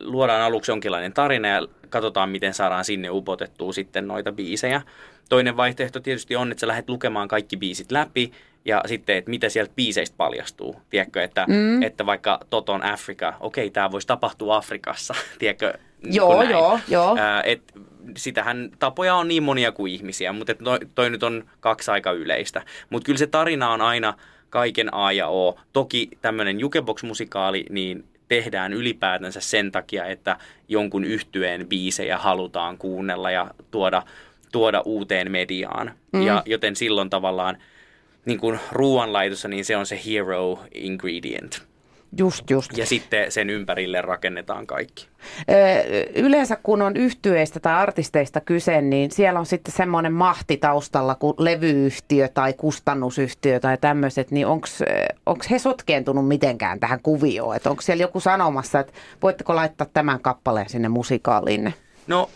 luodaan 0.00 0.42
aluksi 0.42 0.70
jonkinlainen 0.70 1.12
tarina 1.12 1.48
ja 1.48 1.66
katsotaan, 1.88 2.28
miten 2.28 2.54
saadaan 2.54 2.84
sinne 2.84 3.10
upotettua 3.10 3.72
sitten 3.72 4.08
noita 4.08 4.32
biisejä. 4.32 4.82
Toinen 5.28 5.56
vaihtoehto 5.56 6.00
tietysti 6.00 6.36
on, 6.36 6.50
että 6.50 6.60
sä 6.60 6.68
lähdet 6.68 6.88
lukemaan 6.88 7.28
kaikki 7.28 7.56
biisit 7.56 7.92
läpi 7.92 8.32
ja 8.64 8.82
sitten, 8.86 9.16
että 9.16 9.30
mitä 9.30 9.48
sieltä 9.48 9.72
biiseistä 9.76 10.16
paljastuu. 10.16 10.76
Tiedätkö, 10.90 11.22
että, 11.22 11.44
mm. 11.48 11.82
että 11.82 12.06
vaikka 12.06 12.40
Toton 12.50 12.84
Afrika, 12.84 13.34
okei, 13.40 13.70
tämä 13.70 13.90
voisi 13.90 14.06
tapahtua 14.06 14.56
Afrikassa, 14.56 15.14
tiedätkö? 15.38 15.72
niin 16.02 16.14
Joo, 16.14 16.38
näin. 16.38 16.50
joo, 16.50 16.78
joo. 16.88 17.16
Ää, 17.18 17.42
et, 17.42 17.62
sitähän 18.16 18.70
tapoja 18.78 19.14
on 19.14 19.28
niin 19.28 19.42
monia 19.42 19.72
kuin 19.72 19.92
ihmisiä, 19.92 20.32
mutta 20.32 20.52
et 20.52 20.58
toi, 20.64 20.78
toi 20.94 21.10
nyt 21.10 21.22
on 21.22 21.44
kaksi 21.60 21.90
aika 21.90 22.12
yleistä. 22.12 22.62
Mutta 22.90 23.06
kyllä 23.06 23.18
se 23.18 23.26
tarina 23.26 23.70
on 23.70 23.80
aina 23.80 24.14
kaiken 24.50 24.94
A 24.94 25.12
ja 25.12 25.28
O. 25.28 25.58
Toki 25.72 26.08
tämmöinen 26.20 26.60
jukebox-musikaali, 26.60 27.64
niin 27.70 28.04
tehdään 28.32 28.72
ylipäätänsä 28.72 29.40
sen 29.40 29.72
takia, 29.72 30.06
että 30.06 30.36
jonkun 30.68 31.04
yhtyeen 31.04 31.66
biisejä 31.66 32.18
halutaan 32.18 32.78
kuunnella 32.78 33.30
ja 33.30 33.50
tuoda, 33.70 34.02
tuoda 34.52 34.82
uuteen 34.84 35.30
mediaan. 35.30 35.92
Mm. 36.12 36.22
Ja 36.22 36.42
joten 36.46 36.76
silloin 36.76 37.10
tavallaan 37.10 37.58
niin 38.24 38.38
kuin 38.38 38.60
ruoanlaitossa, 38.70 39.48
niin 39.48 39.64
se 39.64 39.76
on 39.76 39.86
se 39.86 40.00
hero 40.06 40.58
ingredient. 40.74 41.62
Just, 42.18 42.50
just. 42.50 42.78
Ja 42.78 42.86
sitten 42.86 43.32
sen 43.32 43.50
ympärille 43.50 44.00
rakennetaan 44.00 44.66
kaikki. 44.66 45.08
Ö, 45.50 45.54
Yleensä 46.14 46.56
kun 46.62 46.82
on 46.82 46.96
yhtyeistä 46.96 47.60
tai 47.60 47.74
artisteista 47.74 48.40
kyse, 48.40 48.80
niin 48.82 49.10
siellä 49.10 49.40
on 49.40 49.46
sitten 49.46 49.74
semmoinen 49.74 50.12
mahti 50.12 50.56
taustalla 50.56 51.14
kuin 51.14 51.34
levyyhtiö 51.38 52.28
tai 52.28 52.52
kustannusyhtiö 52.52 53.60
tai 53.60 53.78
tämmöiset, 53.78 54.30
niin 54.30 54.46
onko 54.46 55.44
he 55.50 55.58
sotkeentunut 55.58 56.28
mitenkään 56.28 56.80
tähän 56.80 57.00
kuvioon? 57.02 57.56
Että 57.56 57.70
onko 57.70 57.82
siellä 57.82 58.02
joku 58.02 58.20
sanomassa, 58.20 58.80
että 58.80 58.92
voitteko 59.22 59.56
laittaa 59.56 59.86
tämän 59.94 60.20
kappaleen 60.20 60.68
sinne 60.68 60.88
musikaaliin? 60.88 61.74
No 62.06 62.30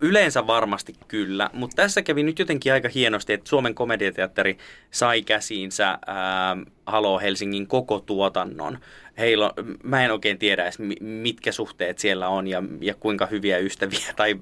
yleensä 0.00 0.46
varmasti 0.46 0.94
kyllä, 1.08 1.50
mutta 1.52 1.76
tässä 1.76 2.02
kävi 2.02 2.22
nyt 2.22 2.38
jotenkin 2.38 2.72
aika 2.72 2.88
hienosti, 2.94 3.32
että 3.32 3.48
Suomen 3.48 3.74
komediateatteri 3.74 4.58
sai 4.90 5.22
käsiinsä 5.22 5.98
ää, 6.06 6.56
Halo 6.86 7.18
Helsingin 7.18 7.66
koko 7.66 8.00
tuotannon. 8.00 8.78
Heillä 9.18 9.46
on, 9.46 9.76
mä 9.82 10.04
en 10.04 10.12
oikein 10.12 10.38
tiedä 10.38 10.62
edes, 10.62 10.78
mi- 10.78 10.96
mitkä 11.00 11.52
suhteet 11.52 11.98
siellä 11.98 12.28
on 12.28 12.46
ja, 12.46 12.62
ja 12.80 12.94
kuinka 12.94 13.26
hyviä 13.26 13.58
ystäviä 13.58 14.14
tai 14.16 14.36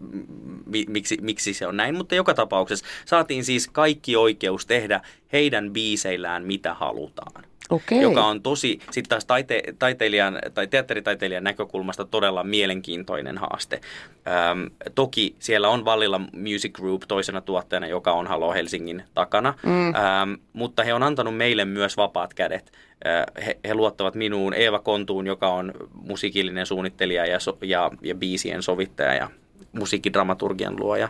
mi- 0.67 0.87
miksi, 0.89 1.19
miksi 1.21 1.55
se 1.55 1.67
on 1.67 1.77
näin, 1.77 1.95
mutta 1.95 2.15
joka 2.15 2.35
tapauksessa 2.35 2.87
saatiin 3.05 3.45
siis 3.45 3.69
kaikki 3.69 4.17
oikeus 4.17 4.67
tehdä 4.67 5.01
heidän 5.33 5.73
biiseillään 5.73 6.45
mitä 6.45 6.75
halutaan 6.75 7.45
Okei. 7.71 8.03
joka 8.03 8.25
on 8.25 8.43
tosi, 8.43 8.79
sitten 8.91 9.09
taas 9.09 9.25
taite, 9.25 9.63
taiteilijan 9.79 10.39
tai 10.55 10.67
teatteritaiteilijan 10.67 11.45
näkökulmasta 11.45 12.05
todella 12.05 12.45
mielenkiintoinen 12.45 13.39
haaste. 13.39 13.81
Öm, 14.51 14.71
toki 14.95 15.37
siellä 15.39 15.69
on 15.69 15.85
Vallilla 15.85 16.21
Music 16.33 16.73
Group 16.73 17.03
toisena 17.09 17.41
tuottajana, 17.41 17.87
joka 17.87 18.13
on 18.13 18.27
Halo 18.27 18.53
Helsingin 18.53 19.03
takana, 19.15 19.55
mm. 19.63 19.89
Öm, 19.89 20.39
mutta 20.53 20.85
he 20.85 20.95
on 20.95 21.03
antanut 21.03 21.37
meille 21.37 21.65
myös 21.65 21.97
vapaat 21.97 22.35
kädet. 22.35 22.73
He, 23.47 23.59
he 23.69 23.75
luottavat 23.75 24.15
minuun, 24.15 24.55
Eeva 24.55 24.79
Kontuun, 24.79 25.27
joka 25.27 25.49
on 25.49 25.73
musiikillinen 25.95 26.67
suunnittelija 26.67 27.27
ja, 27.27 27.41
so, 27.41 27.59
ja, 27.63 27.91
ja 28.03 28.15
biisien 28.15 28.63
sovittaja 28.63 29.15
ja 29.15 29.31
musiikkidramaturgian 29.73 30.81
luoja 30.81 31.09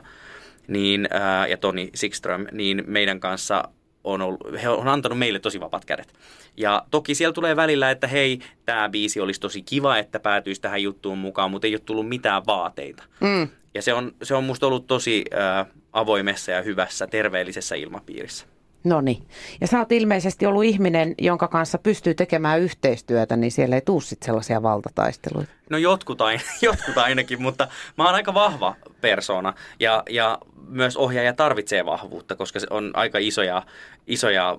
niin, 0.69 1.09
ää, 1.11 1.47
ja 1.47 1.57
Toni 1.57 1.91
Sikström, 1.95 2.47
niin 2.53 2.85
meidän 2.87 3.21
kanssa 3.21 3.65
on 4.07 4.23
ollut, 4.23 4.41
he 4.63 4.69
on 4.69 4.89
antanut 4.89 5.19
meille 5.19 5.39
tosi 5.39 5.61
vapaat 5.61 5.85
kädet. 5.85 6.15
Ja 6.57 6.85
toki 6.91 7.15
siellä 7.15 7.33
tulee 7.33 7.57
välillä, 7.57 7.91
että 7.91 8.07
hei, 8.07 8.39
tämä 8.65 8.89
biisi 8.89 9.21
olisi 9.21 9.41
tosi 9.41 9.63
kiva, 9.63 9.99
että 9.99 10.21
päätyisi 10.21 10.61
tähän 10.61 10.83
juttuun 10.83 11.19
mukaan, 11.19 11.51
mutta 11.51 11.67
ei 11.67 11.75
ole 11.75 11.81
tullut 11.81 12.09
mitään 12.09 12.47
vaateita. 12.47 13.03
Mm. 13.21 13.49
Ja 13.75 13.83
se 13.83 13.95
on, 13.95 14.13
se 14.23 14.35
on 14.35 14.45
musta 14.45 14.67
ollut 14.67 14.87
tosi 14.87 15.25
ää, 15.31 15.67
avoimessa 15.93 16.53
ja 16.53 16.63
hyvässä, 16.63 17.07
terveellisessä 17.07 17.75
ilmapiirissä. 17.75 18.47
No 18.87 19.01
niin. 19.01 19.23
Ja 19.61 19.67
sä 19.67 19.79
oot 19.79 19.93
ilmeisesti 19.93 20.47
ollut 20.47 20.65
ihminen, 20.65 21.15
jonka 21.19 21.49
kanssa 21.49 21.79
pystyy 21.79 22.15
tekemään 22.15 22.61
yhteistyötä, 22.61 23.37
niin 23.37 23.53
siellä 23.53 23.75
ei 23.75 23.81
tuu 23.81 24.01
sit 24.01 24.23
sellaisia 24.23 24.63
valtataisteluita. 24.63 25.53
No 25.71 25.79
jotkut, 25.79 26.21
ain, 26.21 26.41
jotkut 26.63 26.99
ainakin, 26.99 27.43
mutta 27.43 27.69
mä 27.99 28.05
oon 28.05 28.15
aika 28.15 28.35
vahva 28.35 28.75
persona 29.01 29.55
ja, 29.81 30.03
ja 30.11 30.39
myös 30.69 30.97
ohjaaja 30.97 31.33
tarvitsee 31.33 31.85
vahvuutta, 31.85 32.37
koska 32.37 32.61
se 32.61 32.67
on 32.71 32.91
aika 32.95 33.19
isoja, 33.19 33.63
isoja 34.07 34.59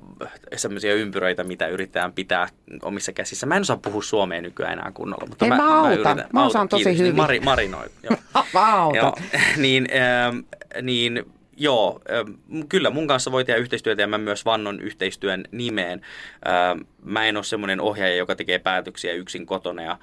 semmoisia 0.56 0.94
ympyröitä, 0.94 1.44
mitä 1.44 1.68
yritetään 1.68 2.14
pitää 2.14 2.48
omissa 2.82 3.12
käsissä. 3.12 3.46
Mä 3.46 3.56
en 3.56 3.62
osaa 3.62 3.78
puhua 3.78 4.02
suomea 4.02 4.42
nykyään 4.42 4.74
enää 4.74 4.92
kunnolla, 4.94 5.26
mutta 5.28 5.46
Ei, 5.46 5.50
mä, 5.50 5.58
mä 5.58 5.78
autan. 5.78 5.94
yritän. 5.94 6.18
Mä 6.34 6.40
Auta, 6.40 6.50
osaan 6.50 6.70
tosi 6.70 6.84
kiitos. 6.84 7.00
hyvin. 7.00 7.10
Niin 7.10 7.16
Mari, 7.16 7.40
marinoi, 7.40 7.86
joo. 8.04 8.18
Mä 8.54 8.76
autan. 8.76 8.96
Joo, 8.96 9.16
niin, 9.58 9.88
ähm, 10.28 10.40
niin 10.82 11.26
joo, 11.58 12.02
ähm, 12.12 12.62
kyllä 12.70 12.90
mun 12.90 13.08
kanssa 13.08 13.32
voi 13.32 13.46
tehdä 13.46 13.60
yhteistyötä 13.60 14.02
ja 14.02 14.08
mä 14.08 14.18
myös 14.18 14.46
vannon 14.46 14.82
yhteistyön 14.82 15.44
nimeen. 15.52 16.02
Ähm, 16.48 16.80
mä 17.04 17.26
en 17.26 17.38
ole 17.38 17.44
semmoinen 17.44 17.82
ohjaaja, 17.82 18.16
joka 18.16 18.36
tekee 18.36 18.60
päätöksiä 18.60 19.14
yksin 19.14 19.46
kotona 19.46 19.82
ja 19.82 19.98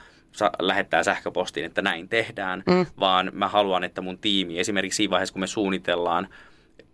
lähettää 0.59 1.03
sähköpostiin, 1.03 1.67
että 1.67 1.83
näin 1.83 2.09
tehdään, 2.09 2.63
mm. 2.67 2.87
vaan 3.01 3.31
mä 3.35 3.49
haluan, 3.49 3.85
että 3.85 4.01
mun 4.01 4.19
tiimi, 4.19 4.59
esimerkiksi 4.59 4.97
siinä 4.97 5.11
vaiheessa, 5.11 5.33
kun 5.33 5.41
me 5.41 5.47
suunnitellaan 5.47 6.29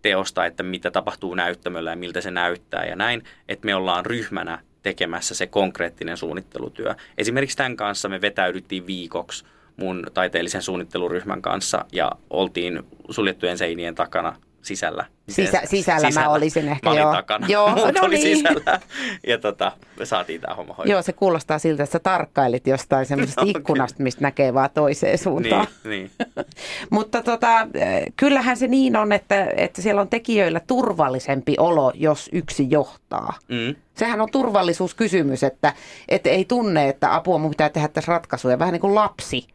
teosta, 0.02 0.46
että 0.46 0.62
mitä 0.62 0.90
tapahtuu 0.90 1.34
näyttämöllä 1.34 1.90
ja 1.90 1.96
miltä 1.96 2.20
se 2.20 2.30
näyttää 2.30 2.84
ja 2.84 2.96
näin, 2.96 3.24
että 3.48 3.66
me 3.66 3.74
ollaan 3.74 4.06
ryhmänä 4.06 4.58
tekemässä 4.82 5.34
se 5.34 5.46
konkreettinen 5.46 6.16
suunnittelutyö. 6.16 6.94
Esimerkiksi 7.18 7.56
tämän 7.56 7.76
kanssa 7.76 8.08
me 8.08 8.20
vetäydyttiin 8.20 8.86
viikoksi 8.86 9.44
mun 9.76 10.06
taiteellisen 10.14 10.62
suunnitteluryhmän 10.62 11.42
kanssa 11.42 11.84
ja 11.92 12.12
oltiin 12.30 12.82
suljettujen 13.10 13.58
seinien 13.58 13.94
takana 13.94 14.36
sisällä. 14.62 15.04
Sisä- 15.28 15.62
sisällä 15.64 16.10
mä 16.10 16.28
olisin 16.28 16.68
ehkä, 16.68 16.88
mä 16.88 16.90
olin 16.90 17.00
joo. 17.00 17.12
takana. 17.12 17.46
Joo, 17.46 17.68
Muut 17.76 17.94
no 17.94 18.00
oli 18.02 18.18
niin. 18.18 18.36
sisällä. 18.36 18.80
Ja 19.26 19.38
tota, 19.38 19.72
me 19.98 20.06
saatiin 20.06 20.40
tämä 20.40 20.54
homma 20.54 20.74
hoidettua. 20.74 20.94
Joo, 20.94 21.02
se 21.02 21.12
kuulostaa 21.12 21.58
siltä, 21.58 21.82
että 21.82 21.92
sä 21.92 21.98
tarkkailit 21.98 22.66
jostain 22.66 23.06
semmoisesta 23.06 23.40
Joo, 23.44 23.50
ikkunasta, 23.50 24.02
mistä 24.02 24.20
näkee 24.20 24.54
vaan 24.54 24.70
toiseen 24.74 25.18
suuntaan. 25.18 25.66
Niin, 25.84 25.90
niin. 25.90 26.44
Mutta 26.90 27.22
tota, 27.22 27.68
kyllähän 28.16 28.56
se 28.56 28.66
niin 28.66 28.96
on, 28.96 29.12
että, 29.12 29.46
että 29.56 29.82
siellä 29.82 30.00
on 30.00 30.08
tekijöillä 30.08 30.60
turvallisempi 30.60 31.54
olo, 31.58 31.92
jos 31.94 32.28
yksi 32.32 32.66
johtaa. 32.70 33.34
Mm. 33.48 33.74
Sehän 33.94 34.20
on 34.20 34.28
turvallisuuskysymys, 34.30 35.42
että, 35.42 35.74
että 36.08 36.30
ei 36.30 36.44
tunne, 36.44 36.88
että 36.88 37.14
apua 37.14 37.38
mun 37.38 37.50
pitää 37.50 37.68
tehdä 37.68 37.88
tässä 37.88 38.12
ratkaisuja. 38.12 38.58
Vähän 38.58 38.72
niin 38.72 38.80
kuin 38.80 38.94
lapsi. 38.94 39.46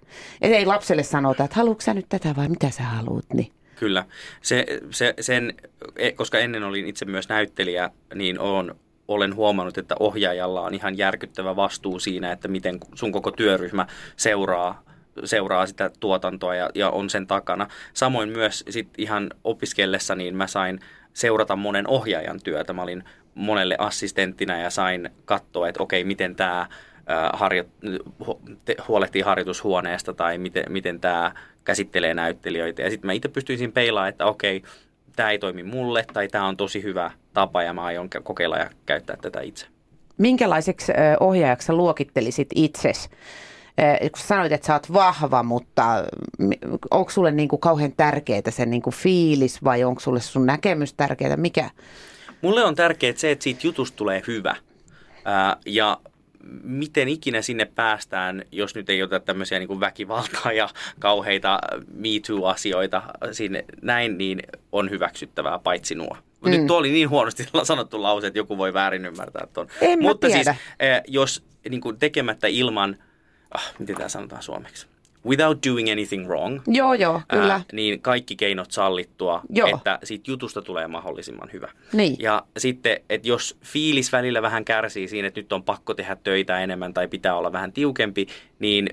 Et 0.41 0.51
ei 0.51 0.65
lapselle 0.65 1.03
sanota, 1.03 1.43
että 1.43 1.55
haluatko 1.55 1.81
sä 1.81 1.93
nyt 1.93 2.05
tätä 2.09 2.35
vai 2.38 2.47
mitä 2.47 2.69
sä 2.69 2.83
haluat. 2.83 3.25
Niin. 3.33 3.51
Kyllä. 3.75 4.05
Se, 4.41 4.65
se, 4.91 5.13
sen, 5.20 5.53
e- 5.96 6.12
koska 6.12 6.39
ennen 6.39 6.63
olin 6.63 6.88
itse 6.88 7.05
myös 7.05 7.29
näyttelijä, 7.29 7.89
niin 8.15 8.39
on, 8.39 8.75
olen 9.08 9.36
huomannut, 9.36 9.77
että 9.77 9.96
ohjaajalla 10.00 10.62
on 10.62 10.74
ihan 10.74 10.98
järkyttävä 10.98 11.55
vastuu 11.55 12.00
siinä, 12.00 12.32
että 12.32 12.48
miten 12.48 12.79
sun 12.96 13.12
koko 13.12 13.32
työryhmä 13.32 13.88
seuraa 14.17 14.86
seuraa 15.24 15.65
sitä 15.65 15.91
tuotantoa 16.00 16.55
ja, 16.55 16.70
ja 16.75 16.89
on 16.89 17.10
sen 17.10 17.27
takana. 17.27 17.67
Samoin 17.94 18.29
myös 18.29 18.63
sit 18.70 18.89
ihan 18.98 19.29
opiskellessa 19.44 20.15
niin 20.15 20.36
mä 20.36 20.48
sain 20.48 20.79
seurata 21.13 21.55
monen 21.55 21.88
ohjaajan 21.88 22.39
työtä. 22.44 22.74
Mä 22.74 22.82
olin 22.82 23.03
monelle 23.36 23.75
assistenttina 23.79 24.58
ja 24.58 24.70
sain 24.70 25.10
katsoa, 25.25 25.67
että 25.67 25.84
okei, 25.84 26.03
miten 26.03 26.36
tämä 26.36 26.67
harjo, 27.33 27.63
huolehtii 28.88 29.21
harjoitushuoneesta 29.21 30.13
tai 30.13 30.38
miten, 30.38 30.63
miten 30.69 31.00
tämä 31.00 31.31
käsittelee 31.63 32.13
näyttelijöitä. 32.13 32.81
Ja 32.81 32.89
sitten 32.89 33.07
mä 33.07 33.13
itse 33.13 33.27
pystyisin 33.29 33.71
peilaamaan, 33.71 34.09
että 34.09 34.25
okei, 34.25 34.63
tämä 35.15 35.31
ei 35.31 35.39
toimi 35.39 35.63
mulle 35.63 36.05
tai 36.13 36.27
tämä 36.27 36.47
on 36.47 36.57
tosi 36.57 36.83
hyvä 36.83 37.12
tapa 37.33 37.63
ja 37.63 37.74
mä 37.74 37.83
aion 37.83 38.09
kokeilla 38.24 38.57
ja 38.57 38.69
käyttää 38.85 39.17
tätä 39.21 39.41
itse. 39.41 39.67
Minkälaiseksi 40.17 40.91
ohjaajaksi 41.19 41.74
luokittelisit 41.74 42.50
itses? 42.55 43.09
Ö, 43.79 44.09
Kun 44.09 44.21
sanoit, 44.21 44.51
että 44.51 44.67
sä 44.67 44.74
oot 44.74 44.93
vahva, 44.93 45.43
mutta 45.43 45.83
onko 46.91 47.12
sulle 47.12 47.31
niin 47.31 47.50
kuin 47.50 47.59
kauhean 47.59 47.93
tärkeää 47.97 48.41
se 48.50 48.65
niin 48.65 48.81
kuin 48.81 48.93
fiilis 48.93 49.63
vai 49.63 49.83
onko 49.83 50.00
sulle 50.00 50.19
sun 50.19 50.45
näkemys 50.45 50.93
tärkeää? 50.93 51.38
Mikä? 51.38 51.69
Mulle 52.41 52.63
on 52.63 52.75
tärkeää 52.75 53.13
se, 53.15 53.31
että 53.31 53.43
siitä 53.43 53.67
jutusta 53.67 53.97
tulee 53.97 54.21
hyvä. 54.27 54.55
Ja 55.65 55.97
miten 56.64 57.08
ikinä 57.08 57.42
sinne 57.42 57.66
päästään, 57.66 58.44
jos 58.52 58.75
nyt 58.75 58.90
ei 58.90 59.04
oteta 59.04 59.25
tämmöisiä 59.25 59.60
niin 59.60 59.68
kuin 59.68 59.80
väkivaltaa 59.80 60.52
ja 60.52 60.70
kauheita 61.00 61.60
Me 61.94 62.10
Too-asioita 62.28 63.02
sinne 63.32 63.66
näin, 63.82 64.18
niin 64.18 64.40
on 64.72 64.90
hyväksyttävää 64.90 65.60
paitsi 65.60 65.96
nuo. 65.96 66.18
Mm. 66.42 66.52
Nyt 66.52 66.68
tuo 66.68 66.78
oli 66.78 66.92
niin 66.92 67.10
huonosti 67.10 67.46
sanottu 67.64 68.02
lause, 68.02 68.28
että 68.28 68.40
joku 68.40 68.58
voi 68.58 68.74
väärin 68.74 69.06
ymmärtää 69.06 69.48
tuon. 69.54 69.68
En 69.82 70.02
Mutta 70.02 70.28
tiedä. 70.28 70.44
siis, 70.44 70.58
jos 71.08 71.44
niin 71.70 71.82
kuin 71.82 72.00
tekemättä 72.00 72.48
ilman, 72.48 72.98
ah, 73.52 73.74
miten 73.80 73.96
tämä 73.96 74.10
sanotaan 74.10 74.44
suomeksi? 74.44 74.88
Without 75.25 75.58
doing 75.67 75.91
anything 75.91 76.27
wrong, 76.27 76.62
Joo, 76.67 76.94
joo, 76.94 77.22
kyllä. 77.27 77.53
Ää, 77.53 77.62
niin 77.74 78.01
kaikki 78.01 78.36
keinot 78.36 78.72
sallittua, 78.72 79.41
Joo. 79.50 79.70
että 79.75 80.00
siitä 80.03 80.32
jutusta 80.32 80.62
tulee 80.62 80.88
mahdollisimman 80.88 81.50
hyvä. 81.53 81.72
Niin. 81.94 82.15
Ja 82.20 82.44
sitten, 82.58 83.00
että 83.10 83.27
jos 83.27 83.58
fiilis 83.63 84.12
välillä 84.12 84.41
vähän 84.41 84.65
kärsii 84.65 85.08
siinä, 85.08 85.27
että 85.27 85.39
nyt 85.39 85.53
on 85.53 85.63
pakko 85.63 85.94
tehdä 85.94 86.17
töitä 86.24 86.60
enemmän 86.60 86.94
tai 86.94 87.08
pitää 87.08 87.36
olla 87.36 87.51
vähän 87.51 87.72
tiukempi, 87.72 88.27
niin 88.60 88.89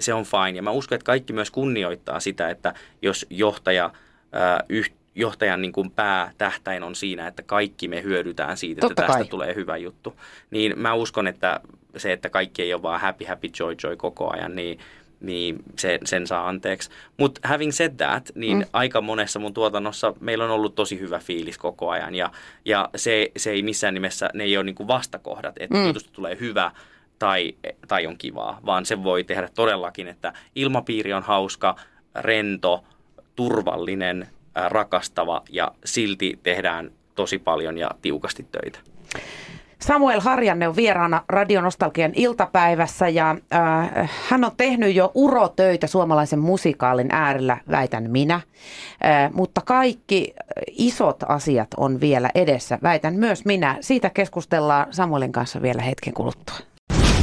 se 0.00 0.14
on 0.14 0.24
fine. 0.24 0.56
Ja 0.56 0.62
mä 0.62 0.70
uskon, 0.70 0.96
että 0.96 1.06
kaikki 1.06 1.32
myös 1.32 1.50
kunnioittaa 1.50 2.20
sitä, 2.20 2.50
että 2.50 2.74
jos 3.02 3.26
johtaja, 3.30 3.90
ää, 4.32 4.64
yh, 4.68 4.90
johtajan 5.14 5.62
niin 5.62 5.72
kuin 5.72 5.90
päätähtäin 5.90 6.82
on 6.82 6.94
siinä, 6.94 7.26
että 7.26 7.42
kaikki 7.42 7.88
me 7.88 8.02
hyödytään 8.02 8.56
siitä, 8.56 8.80
Totta 8.80 8.92
että 8.92 9.02
tästä 9.02 9.22
kai. 9.22 9.28
tulee 9.28 9.54
hyvä 9.54 9.76
juttu. 9.76 10.20
Niin 10.50 10.78
mä 10.78 10.94
uskon, 10.94 11.26
että 11.26 11.60
se, 11.96 12.12
että 12.12 12.30
kaikki 12.30 12.62
ei 12.62 12.74
ole 12.74 12.82
vaan 12.82 13.00
happy, 13.00 13.24
happy, 13.24 13.48
joy, 13.60 13.76
joy 13.82 13.96
koko 13.96 14.32
ajan, 14.32 14.56
niin 14.56 14.78
niin 15.26 15.56
se, 15.78 15.98
sen 16.04 16.26
saa 16.26 16.48
anteeksi. 16.48 16.90
Mutta 17.16 17.48
having 17.48 17.72
said 17.72 17.92
that, 17.96 18.30
niin 18.34 18.58
mm. 18.58 18.64
aika 18.72 19.00
monessa 19.00 19.38
mun 19.38 19.54
tuotannossa 19.54 20.14
meillä 20.20 20.44
on 20.44 20.50
ollut 20.50 20.74
tosi 20.74 21.00
hyvä 21.00 21.18
fiilis 21.18 21.58
koko 21.58 21.90
ajan. 21.90 22.14
Ja, 22.14 22.30
ja 22.64 22.88
se, 22.96 23.30
se 23.36 23.50
ei 23.50 23.62
missään 23.62 23.94
nimessä, 23.94 24.30
ne 24.34 24.44
ei 24.44 24.56
ole 24.56 24.64
niinku 24.64 24.88
vastakohdat, 24.88 25.54
että 25.60 25.78
mm. 25.78 25.86
jutusta 25.86 26.10
tulee 26.12 26.36
hyvä 26.40 26.70
tai, 27.18 27.54
tai 27.88 28.06
on 28.06 28.18
kivaa, 28.18 28.60
vaan 28.66 28.86
se 28.86 29.02
voi 29.02 29.24
tehdä 29.24 29.48
todellakin, 29.54 30.08
että 30.08 30.32
ilmapiiri 30.54 31.12
on 31.12 31.22
hauska, 31.22 31.76
rento, 32.14 32.84
turvallinen, 33.36 34.28
rakastava 34.54 35.42
ja 35.50 35.72
silti 35.84 36.38
tehdään 36.42 36.90
tosi 37.14 37.38
paljon 37.38 37.78
ja 37.78 37.90
tiukasti 38.02 38.46
töitä. 38.52 38.78
Samuel 39.86 40.20
Harjanne 40.20 40.68
on 40.68 40.76
vieraana 40.76 41.22
Radionostalgian 41.28 42.12
iltapäivässä 42.14 43.08
ja 43.08 43.30
äh, 43.30 44.10
hän 44.28 44.44
on 44.44 44.50
tehnyt 44.56 44.94
jo 44.94 45.10
urotöitä 45.14 45.86
suomalaisen 45.86 46.38
musikaalin 46.38 47.08
äärellä, 47.12 47.58
väitän 47.70 48.10
minä. 48.10 48.34
Äh, 48.34 49.32
mutta 49.32 49.60
kaikki 49.60 50.34
isot 50.70 51.22
asiat 51.28 51.68
on 51.76 52.00
vielä 52.00 52.30
edessä, 52.34 52.78
väitän 52.82 53.14
myös 53.14 53.44
minä. 53.44 53.76
Siitä 53.80 54.10
keskustellaan 54.10 54.86
Samuelin 54.90 55.32
kanssa 55.32 55.62
vielä 55.62 55.82
hetken 55.82 56.14
kuluttua. 56.14 56.73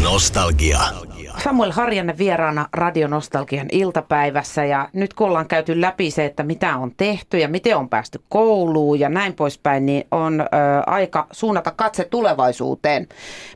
Nostalgia. 0.03 0.79
Samuel 1.43 1.71
Harjanne 1.71 2.17
vieraana 2.17 2.67
Radionostalgian 2.73 3.67
iltapäivässä 3.71 4.65
ja 4.65 4.89
nyt 4.93 5.13
kun 5.13 5.27
ollaan 5.27 5.47
käyty 5.47 5.81
läpi 5.81 6.11
se, 6.11 6.25
että 6.25 6.43
mitä 6.43 6.77
on 6.77 6.91
tehty 6.97 7.37
ja 7.37 7.47
miten 7.47 7.77
on 7.77 7.89
päästy 7.89 8.21
kouluun 8.29 8.99
ja 8.99 9.09
näin 9.09 9.33
poispäin, 9.33 9.85
niin 9.85 10.07
on 10.11 10.41
ö, 10.41 10.45
aika 10.85 11.27
suunnata 11.31 11.71
katse 11.71 12.05
tulevaisuuteen. 12.05 13.07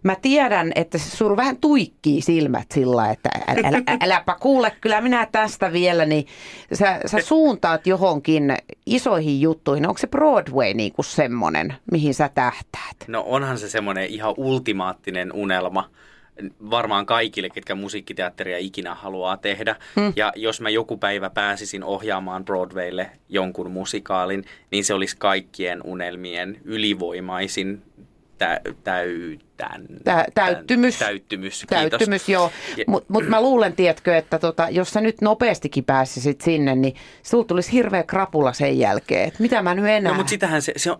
Mä 0.04 0.16
tiedän, 0.22 0.72
että 0.76 0.98
sulla 0.98 1.38
vähän 1.38 1.58
tuikkii 1.58 2.22
silmät 2.22 2.72
sillä, 2.74 3.12
että 3.12 3.30
älä, 3.48 3.68
älä, 3.68 3.98
äläpä 4.02 4.36
kuule, 4.40 4.72
kyllä 4.82 5.02
minä 5.02 5.28
tästä 5.32 5.72
vielä, 5.72 6.06
niin 6.06 6.28
sä, 6.74 7.00
sä 7.06 7.22
suuntaat 7.22 7.88
johonkin 7.88 8.58
isoihin 8.86 9.42
juttuihin. 9.42 9.88
Onko 9.88 9.98
se 9.98 10.08
Broadway 10.08 10.74
niin 10.74 10.94
kuin 10.94 11.06
semmoinen, 11.06 11.74
mihin 11.92 12.14
sä 12.14 12.30
tähtäät? 12.36 12.96
No 13.08 13.24
onhan 13.28 13.58
se 13.58 13.70
semmoinen 13.70 14.06
ihan 14.10 14.34
ultimaattinen 14.38 15.34
unelma 15.34 15.90
varmaan 16.70 17.06
kaikille, 17.06 17.50
ketkä 17.50 17.76
musiikkiteatteria 17.76 18.58
ikinä 18.58 18.96
haluaa 18.96 19.38
tehdä. 19.38 19.76
Hmm. 19.96 20.14
Ja 20.16 20.34
jos 20.36 20.62
mä 20.62 20.70
joku 20.70 20.98
päivä 20.98 21.30
pääsisin 21.30 21.84
ohjaamaan 21.84 22.46
Broadwaylle 22.46 23.12
jonkun 23.30 23.72
musikaalin, 23.72 24.46
niin 24.72 24.86
se 24.86 24.94
olisi 24.94 25.16
kaikkien 25.18 25.82
unelmien 25.84 26.58
ylivoimaisin 26.64 27.82
tä, 28.38 28.62
täytän, 28.84 29.86
Tä, 30.04 30.26
täyttymys. 30.34 31.00
Täyttymys, 31.00 31.66
kiitos. 31.70 31.90
Täyttymys, 31.90 32.30
joo. 32.30 32.52
Mutta 32.88 33.14
mut 33.14 33.28
mä 33.28 33.42
luulen, 33.42 33.74
tiedätkö, 33.74 34.18
että 34.18 34.40
tota, 34.40 34.68
jos 34.70 34.90
sä 34.90 35.02
nyt 35.02 35.22
nopeastikin 35.22 35.84
pääsisit 35.84 36.42
sinne, 36.42 36.76
niin 36.76 36.96
sulla 37.24 37.46
tulisi 37.46 37.72
hirveä 37.72 38.04
krapula 38.04 38.54
sen 38.54 38.80
jälkeen. 38.80 39.28
Et 39.28 39.40
mitä 39.40 39.62
mä 39.62 39.76
nyt 39.76 39.86
enää... 39.86 40.12
No 40.12 40.18
mutta 40.18 40.30
sitähän 40.30 40.62
se, 40.62 40.74
se 40.78 40.92
on, 40.92 40.98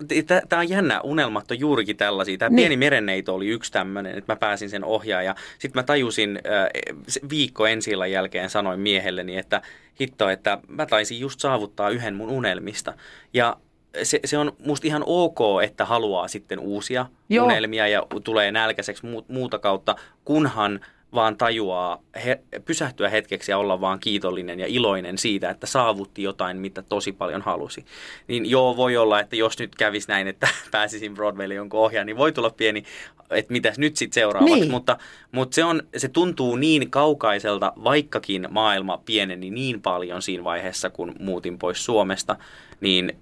tämä 0.50 0.60
on 0.60 0.70
jännä, 0.70 1.02
unelmat 1.02 1.52
on 1.52 1.60
juurikin 1.60 1.98
tällaisia. 1.98 2.38
Tämä 2.38 2.50
Niin. 2.50 2.56
pieni 2.56 2.78
merenneito 2.78 3.36
oli 3.36 3.48
yksi 3.48 3.72
tämmöinen, 3.72 4.18
että 4.18 4.34
mä 4.34 4.38
pääsin 4.38 4.70
sen 4.70 4.84
ohjaaja. 4.84 5.36
Sitten 5.60 5.80
mä 5.80 5.84
tajusin 5.84 6.40
äh, 6.46 7.30
viikko 7.30 7.68
ensi 7.68 7.92
jälkeen 8.12 8.50
sanoin 8.50 8.80
miehelleni, 8.80 9.38
että 9.38 9.62
hitto, 10.02 10.30
että 10.30 10.58
mä 10.68 10.86
taisin 10.86 11.20
just 11.20 11.40
saavuttaa 11.40 11.90
yhden 11.90 12.16
mun 12.16 12.30
unelmista. 12.30 12.94
Ja 13.34 13.58
se, 14.04 14.20
se 14.26 14.38
on 14.38 14.52
musta 14.66 14.88
ihan 14.88 15.04
ok, 15.06 15.40
että 15.64 15.86
haluaa 15.86 16.28
sitten 16.28 16.60
uusia 16.60 17.06
Joo. 17.30 17.46
unelmia 17.46 17.88
ja 17.88 18.04
tulee 18.24 18.52
nälkäiseksi 18.52 19.04
mu- 19.08 19.26
muuta 19.28 19.60
kautta, 19.60 19.96
kunhan 20.26 20.80
vaan 21.14 21.38
tajuaa 21.38 22.02
he, 22.26 22.42
pysähtyä 22.66 23.10
hetkeksi 23.10 23.52
ja 23.52 23.58
olla 23.58 23.82
vaan 23.82 24.00
kiitollinen 24.00 24.60
ja 24.60 24.66
iloinen 24.68 25.18
siitä, 25.18 25.50
että 25.50 25.68
saavutti 25.68 26.24
jotain, 26.24 26.58
mitä 26.58 26.82
tosi 26.82 27.12
paljon 27.12 27.42
halusi. 27.42 27.86
Niin 28.28 28.50
joo, 28.50 28.78
voi 28.78 28.98
olla, 28.98 29.20
että 29.20 29.36
jos 29.36 29.60
nyt 29.60 29.76
kävisi 29.76 30.08
näin, 30.08 30.28
että 30.28 30.48
pääsisin 30.72 31.14
Broadwaylle 31.14 31.54
jonkun 31.54 31.80
ohjaan, 31.80 32.06
niin 32.06 32.18
voi 32.18 32.32
tulla 32.32 32.50
pieni, 32.50 32.84
että 33.30 33.54
mitäs 33.54 33.80
nyt 33.80 33.96
sitten 33.96 34.14
seuraavaksi. 34.22 34.60
Niin. 34.60 34.72
Mutta, 34.72 34.98
mutta 35.32 35.56
se, 35.56 35.64
on, 35.64 35.82
se 35.98 36.08
tuntuu 36.08 36.56
niin 36.56 36.90
kaukaiselta, 36.90 37.74
vaikkakin 37.84 38.48
maailma 38.50 38.98
pieneni 39.06 39.50
niin 39.50 39.82
paljon 39.82 40.22
siinä 40.22 40.44
vaiheessa, 40.44 40.90
kun 40.90 41.16
muutin 41.20 41.60
pois 41.60 41.86
Suomesta, 41.86 42.36
niin, 42.82 43.14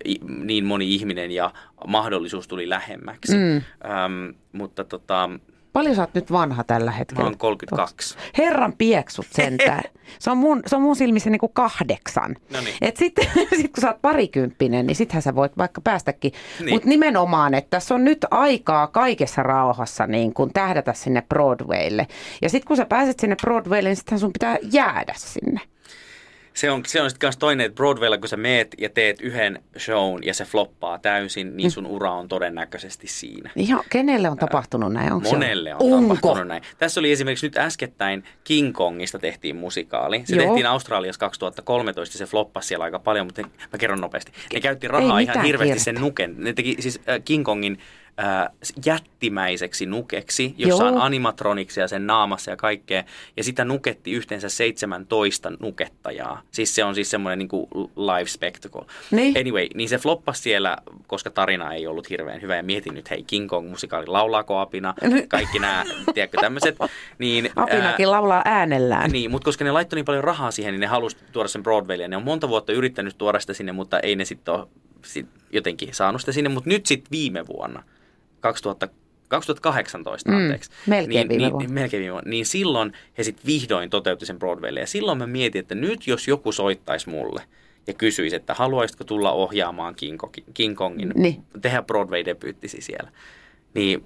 niin 0.44 0.66
moni 0.66 0.94
ihminen 0.94 1.32
ja 1.32 1.54
mahdollisuus 1.88 2.48
tuli 2.48 2.70
lähemmäksi. 2.70 3.38
Mm. 3.38 3.56
Öm, 3.56 4.34
mutta 4.52 4.84
tota, 4.84 5.30
Paljon 5.74 5.96
sä 5.96 6.02
oot 6.02 6.14
nyt 6.14 6.32
vanha 6.32 6.64
tällä 6.64 6.92
hetkellä? 6.92 7.24
mä 7.24 7.28
oon 7.28 7.38
32. 7.38 8.16
Herran 8.38 8.74
pieksut 8.78 9.26
sentään. 9.32 9.84
Se 10.20 10.32
on 10.32 10.38
mun, 10.38 10.62
se 10.66 10.76
on 10.76 10.82
mun 10.82 10.96
silmissä 10.96 11.30
niin 11.30 11.40
kuin 11.40 11.54
kahdeksan. 11.54 12.36
Noniin. 12.54 12.76
Et 12.82 12.98
sitten 12.98 13.26
sit 13.62 13.72
kun 13.74 13.82
sä 13.82 13.88
oot 13.88 14.02
parikymppinen, 14.02 14.88
niin 14.88 14.96
sittenhän 14.96 15.22
sä 15.22 15.36
voit 15.36 15.58
vaikka 15.58 15.82
päästäkin. 15.82 16.32
Niin. 16.60 16.70
Mutta 16.70 16.90
nimenomaan, 16.90 17.54
että 17.54 17.70
tässä 17.70 17.96
on 17.96 18.04
nyt 18.04 18.26
aikaa 18.32 18.88
kaikessa 18.88 19.44
rauhassa 19.44 20.08
niin 20.08 20.34
kun 20.34 20.54
tähdätä 20.54 20.94
sinne 20.94 21.22
Broadwaylle. 21.22 22.08
Ja 22.42 22.50
sitten 22.50 22.68
kun 22.68 22.78
sä 22.78 22.86
pääset 22.86 23.20
sinne 23.20 23.36
Broadwaylle, 23.42 23.90
niin 23.90 23.98
sittenhän 23.98 24.20
sun 24.20 24.34
pitää 24.34 24.58
jäädä 24.72 25.14
sinne. 25.18 25.60
Se 26.54 26.72
on, 26.72 26.84
se 26.88 27.02
on 27.02 27.10
sitten 27.10 27.28
myös 27.28 27.38
toinen, 27.38 27.66
että 27.66 27.76
Broadwaylla 27.76 28.18
kun 28.18 28.28
sä 28.30 28.38
meet 28.38 28.76
ja 28.78 28.90
teet 28.90 29.22
yhden 29.22 29.64
shown 29.80 30.24
ja 30.24 30.34
se 30.34 30.46
floppaa 30.46 31.00
täysin, 31.00 31.58
niin 31.58 31.72
sun 31.72 31.86
ura 31.86 32.12
on 32.12 32.28
todennäköisesti 32.28 33.08
siinä. 33.08 33.52
Ihan, 33.56 33.84
kenelle 33.90 34.30
on 34.30 34.38
tapahtunut 34.38 34.94
näin? 34.94 35.14
Onko 35.14 35.30
Monelle 35.30 35.76
on 35.76 35.94
Onko? 35.94 36.16
tapahtunut 36.16 36.48
näin. 36.48 36.64
Tässä 36.78 37.00
oli 37.00 37.12
esimerkiksi 37.12 37.46
nyt 37.46 37.58
äskettäin 37.58 38.24
King 38.44 38.74
Kongista 38.74 39.20
tehtiin 39.20 39.56
musikaali. 39.56 40.22
Se 40.26 40.36
Joo. 40.36 40.46
tehtiin 40.46 40.66
Australiassa 40.66 41.20
2013 41.20 42.16
ja 42.16 42.18
se 42.18 42.26
floppasi 42.32 42.68
siellä 42.68 42.86
aika 42.86 43.00
paljon, 43.00 43.26
mutta 43.26 43.42
mä 43.42 43.78
kerron 43.80 44.02
nopeasti. 44.02 44.32
Ne 44.54 44.62
käytti 44.62 44.88
rahaa 44.88 45.20
Ei 45.20 45.24
ihan 45.24 45.46
hirveästi 45.46 45.64
kiirettä. 45.66 45.84
sen 45.84 45.96
nuken. 45.96 46.36
Ne 46.38 46.54
teki 46.54 46.76
siis 46.80 47.00
äh, 47.10 47.22
King 47.26 47.46
Kongin 47.46 47.78
äh, 48.20 48.50
jättimäiseksi 48.86 49.86
nukeksi, 49.86 50.56
jossa 50.58 50.84
Joo. 50.84 50.94
on 50.94 51.02
animatroniksia 51.02 51.88
sen 51.88 52.08
naamassa 52.08 52.52
ja 52.52 52.58
kaikkea. 52.58 53.04
Ja 53.38 53.44
sitä 53.44 53.66
nuketti 53.66 54.12
yhteensä 54.12 54.50
17 54.50 55.52
nukettajaa. 55.60 56.42
Siis 56.52 56.76
se 56.76 56.84
on 56.84 56.96
siis 56.96 57.10
semmoinen 57.10 57.40
niin 57.40 57.50
kuin 57.50 57.68
live 57.96 58.26
spectacle. 58.26 58.82
Niin. 59.12 59.38
Anyway, 59.38 59.68
niin 59.76 59.90
se 59.90 59.98
floppasi 59.98 60.42
siellä, 60.42 60.78
koska 61.08 61.30
tarina 61.30 61.74
ei 61.74 61.88
ollut 61.88 62.10
hirveän 62.10 62.42
hyvä. 62.42 62.56
Ja 62.56 62.64
mietin 62.64 62.94
nyt, 62.94 63.10
hei 63.10 63.24
King 63.24 63.50
Kong 63.50 63.70
musikaali, 63.70 64.08
laulaako 64.08 64.60
apina? 64.60 64.94
Kaikki 65.28 65.60
nämä, 65.60 65.84
tiedätkö, 66.14 66.38
tämmöiset. 66.42 66.78
Niin, 67.18 67.50
Apinakin 67.56 68.12
laulaa 68.12 68.42
äänellään. 68.46 69.12
niin, 69.12 69.32
mutta 69.32 69.46
koska 69.46 69.66
ne 69.66 69.72
laittoi 69.72 69.98
niin 69.98 70.06
paljon 70.06 70.24
rahaa 70.24 70.52
siihen, 70.52 70.74
niin 70.74 70.82
ne 70.82 70.88
halusi 70.88 71.18
tuoda 71.32 71.48
sen 71.48 71.64
Broadwaylle. 71.64 72.08
Ne 72.08 72.18
on 72.18 72.24
monta 72.24 72.50
vuotta 72.50 72.74
yrittänyt 72.74 73.18
tuoda 73.18 73.40
sitä 73.40 73.54
sinne, 73.54 73.72
mutta 73.72 74.00
ei 74.00 74.16
ne 74.16 74.26
sitten 74.26 74.54
ole 74.54 74.68
sit 75.06 75.28
jotenkin 75.52 75.94
saanut 75.94 76.22
sitä 76.22 76.32
sinne. 76.32 76.50
Mutta 76.50 76.70
nyt 76.70 76.86
sitten 76.86 77.12
viime 77.12 77.48
vuonna, 77.48 77.84
2000, 78.44 78.88
2018 79.28 80.32
Mm, 80.32 80.38
anteeksi. 80.38 80.70
melkein 80.88 81.10
niin, 81.10 81.30
viime 81.30 81.42
niin, 81.44 81.52
vuonna. 81.52 81.68
niin, 81.68 81.74
melkein 81.74 82.02
viime 82.02 82.12
vuonna. 82.14 82.30
Niin 82.30 82.46
silloin 82.46 82.94
he 83.18 83.24
sitten 83.24 83.46
vihdoin 83.46 83.90
toteutti 83.90 84.26
sen 84.26 84.40
Broadwaylle. 84.40 84.80
Ja 84.80 84.88
silloin 84.88 85.18
mä 85.18 85.28
mietin, 85.28 85.60
että 85.60 85.76
nyt 85.76 86.08
jos 86.08 86.28
joku 86.28 86.52
soittaisi 86.52 87.10
mulle 87.10 87.44
ja 87.88 87.94
kysyisi, 87.94 88.36
että 88.36 88.54
haluaisitko 88.54 89.04
tulla 89.04 89.32
ohjaamaan 89.32 89.96
King, 89.96 90.18
Kongin, 90.18 90.44
King 90.54 90.76
Kongin, 90.78 91.12
Niin. 91.16 91.44
tehdä 91.62 91.82
Broadway-debyyttisi 91.84 92.82
siellä, 92.82 93.12
niin 93.74 94.04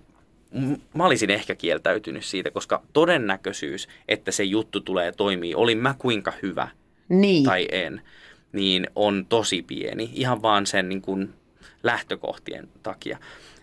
mä 0.94 1.06
olisin 1.06 1.30
ehkä 1.30 1.56
kieltäytynyt 1.56 2.26
siitä, 2.26 2.52
koska 2.52 2.82
todennäköisyys, 2.94 3.88
että 4.08 4.32
se 4.32 4.44
juttu 4.44 4.82
tulee 4.82 5.12
toimii, 5.12 5.56
oli 5.56 5.76
mä 5.76 5.96
kuinka 5.98 6.34
hyvä 6.42 6.68
Niin. 7.10 7.44
tai 7.44 7.68
en, 7.72 8.02
niin 8.52 8.88
on 8.96 9.26
tosi 9.30 9.62
pieni, 9.62 10.10
ihan 10.14 10.42
vaan 10.42 10.66
sen 10.66 10.90
niin 10.90 11.02
kuin 11.02 11.30
lähtökohtien 11.84 12.68
takia. 12.84 13.18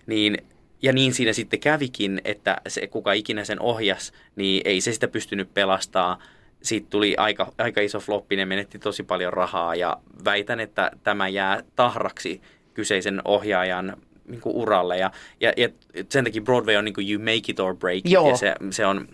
Niin, 0.07 0.39
ja 0.85 0.93
niin 0.93 1.15
siinä 1.15 1.33
sitten 1.33 1.61
kävikin, 1.61 2.21
että 2.25 2.57
se 2.69 2.87
kuka 2.87 3.13
ikinä 3.13 3.45
sen 3.45 3.61
ohjas, 3.61 4.13
niin 4.37 4.63
ei 4.65 4.81
se 4.81 4.93
sitä 4.93 5.09
pystynyt 5.09 5.55
pelastaa. 5.55 6.19
Siitä 6.63 6.87
tuli 6.91 7.15
aika, 7.17 7.53
aika 7.59 7.81
iso 7.81 8.01
floppi, 8.01 8.37
ne 8.37 8.45
menetti 8.45 8.79
tosi 8.79 9.03
paljon 9.03 9.33
rahaa 9.33 9.75
ja 9.75 9.97
väitän, 10.25 10.61
että 10.61 10.91
tämä 11.03 11.29
jää 11.29 11.63
tahraksi 11.77 12.41
kyseisen 12.75 13.21
ohjaajan 13.25 13.97
niin 14.29 14.41
kuin 14.41 14.57
uralle. 14.57 14.99
Ja, 14.99 15.11
ja, 15.41 15.53
ja 15.57 15.69
sen 16.09 16.25
takia 16.25 16.43
Broadway 16.43 16.77
on 16.77 16.85
niin 16.85 16.95
kuin 16.95 17.11
you 17.11 17.19
make 17.19 17.43
it 17.49 17.61
or 17.61 17.77
break 17.77 17.99
it, 17.99 18.11
Joo. 18.11 18.29
ja 18.29 18.37
se, 18.37 18.55
se, 18.71 18.87
on, 18.87 19.09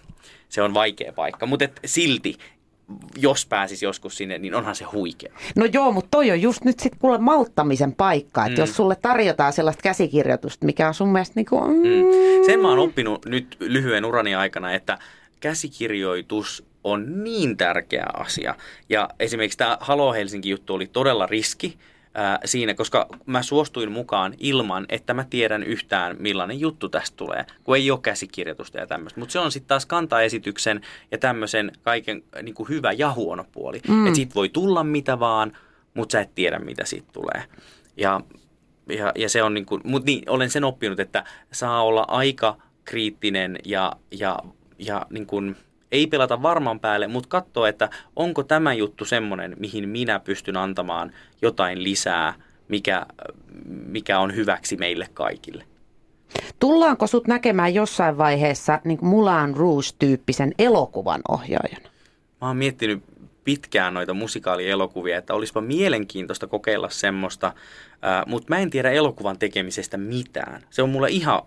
se 0.48 0.62
on 0.62 0.74
vaikea 0.74 1.12
paikka. 1.12 1.46
Mutta 1.46 1.68
silti, 1.84 2.36
jos 3.16 3.46
pääsisi 3.46 3.84
joskus 3.84 4.16
sinne, 4.16 4.38
niin 4.38 4.54
onhan 4.54 4.76
se 4.76 4.84
huikea. 4.84 5.32
No 5.56 5.64
joo, 5.72 5.92
mutta 5.92 6.08
toi 6.10 6.30
on 6.30 6.42
just 6.42 6.64
nyt 6.64 6.80
sitten 6.80 7.00
kuule 7.00 7.18
malttamisen 7.18 7.94
paikka, 7.94 8.46
että 8.46 8.58
mm. 8.58 8.62
jos 8.62 8.76
sulle 8.76 8.96
tarjotaan 8.96 9.52
sellaista 9.52 9.82
käsikirjoitusta, 9.82 10.66
mikä 10.66 10.88
on 10.88 10.94
sun 10.94 11.08
mielestä 11.08 11.32
niin 11.36 11.46
kuin, 11.46 11.70
mm, 11.70 12.00
Mm. 12.40 12.46
Sen 12.46 12.60
mä 12.60 12.68
oon 12.68 12.78
oppinut 12.78 13.26
nyt 13.26 13.56
lyhyen 13.60 14.04
urani 14.04 14.34
aikana, 14.34 14.72
että 14.72 14.98
käsikirjoitus 15.40 16.64
on 16.84 17.24
niin 17.24 17.56
tärkeä 17.56 18.06
asia. 18.14 18.54
Ja 18.88 19.08
esimerkiksi 19.20 19.58
tämä 19.58 19.78
Halo 19.80 20.12
Helsinki-juttu 20.12 20.74
oli 20.74 20.86
todella 20.86 21.26
riski 21.26 21.78
ää, 22.14 22.38
siinä, 22.44 22.74
koska 22.74 23.06
mä 23.26 23.42
suostuin 23.42 23.92
mukaan 23.92 24.34
ilman, 24.38 24.86
että 24.88 25.14
mä 25.14 25.24
tiedän 25.30 25.62
yhtään 25.62 26.16
millainen 26.18 26.60
juttu 26.60 26.88
tästä 26.88 27.16
tulee, 27.16 27.44
kun 27.64 27.76
ei 27.76 27.90
ole 27.90 28.00
käsikirjoitusta 28.02 28.78
ja 28.78 28.86
tämmöistä. 28.86 29.20
Mutta 29.20 29.32
se 29.32 29.38
on 29.38 29.52
sitten 29.52 29.68
taas 29.68 29.86
kantaesityksen 29.86 30.80
ja 31.10 31.18
tämmöisen 31.18 31.72
kaiken 31.82 32.22
niin 32.42 32.54
kuin 32.54 32.68
hyvä 32.68 32.92
ja 32.92 33.12
huono 33.12 33.44
puoli. 33.52 33.80
Mm. 33.88 34.06
Että 34.06 34.16
siitä 34.16 34.34
voi 34.34 34.48
tulla 34.48 34.84
mitä 34.84 35.20
vaan, 35.20 35.56
mutta 35.94 36.12
sä 36.12 36.20
et 36.20 36.34
tiedä 36.34 36.58
mitä 36.58 36.84
siitä 36.84 37.08
tulee. 37.12 37.44
Ja 37.96 38.20
ja, 38.88 39.12
ja 39.16 39.28
se 39.28 39.42
on 39.42 39.54
niin 39.54 39.66
kuin, 39.66 39.80
mutta 39.84 40.06
niin, 40.06 40.30
olen 40.30 40.50
sen 40.50 40.64
oppinut, 40.64 41.00
että 41.00 41.24
saa 41.52 41.82
olla 41.82 42.04
aika 42.08 42.56
kriittinen 42.84 43.58
ja, 43.64 43.92
ja, 44.10 44.38
ja 44.78 45.06
niin 45.10 45.26
kuin, 45.26 45.56
ei 45.92 46.06
pelata 46.06 46.42
varman 46.42 46.80
päälle, 46.80 47.06
mutta 47.06 47.28
katsoa, 47.28 47.68
että 47.68 47.90
onko 48.16 48.42
tämä 48.42 48.74
juttu 48.74 49.04
semmoinen, 49.04 49.56
mihin 49.58 49.88
minä 49.88 50.20
pystyn 50.20 50.56
antamaan 50.56 51.12
jotain 51.42 51.82
lisää, 51.84 52.34
mikä, 52.68 53.06
mikä 53.64 54.18
on 54.18 54.34
hyväksi 54.34 54.76
meille 54.76 55.08
kaikille. 55.14 55.64
tullaanko 56.58 57.06
sut 57.06 57.26
näkemään 57.26 57.74
jossain 57.74 58.18
vaiheessa 58.18 58.80
niin 58.84 58.98
Mulan 59.02 59.56
Rouge-tyyppisen 59.56 60.54
elokuvan 60.58 61.20
ohjaajana? 61.28 61.88
Mä 62.40 62.46
oon 62.48 62.56
miettinyt 62.56 63.02
pitkään 63.44 63.94
noita 63.94 64.14
musikaalielokuvia, 64.14 65.18
että 65.18 65.34
olisipa 65.34 65.60
mielenkiintoista 65.60 66.46
kokeilla 66.46 66.88
semmoista, 66.88 67.52
mutta 68.26 68.46
mä 68.48 68.58
en 68.58 68.70
tiedä 68.70 68.90
elokuvan 68.90 69.38
tekemisestä 69.38 69.96
mitään. 69.96 70.62
Se 70.70 70.82
on 70.82 70.90
mulle 70.90 71.08
ihan, 71.10 71.42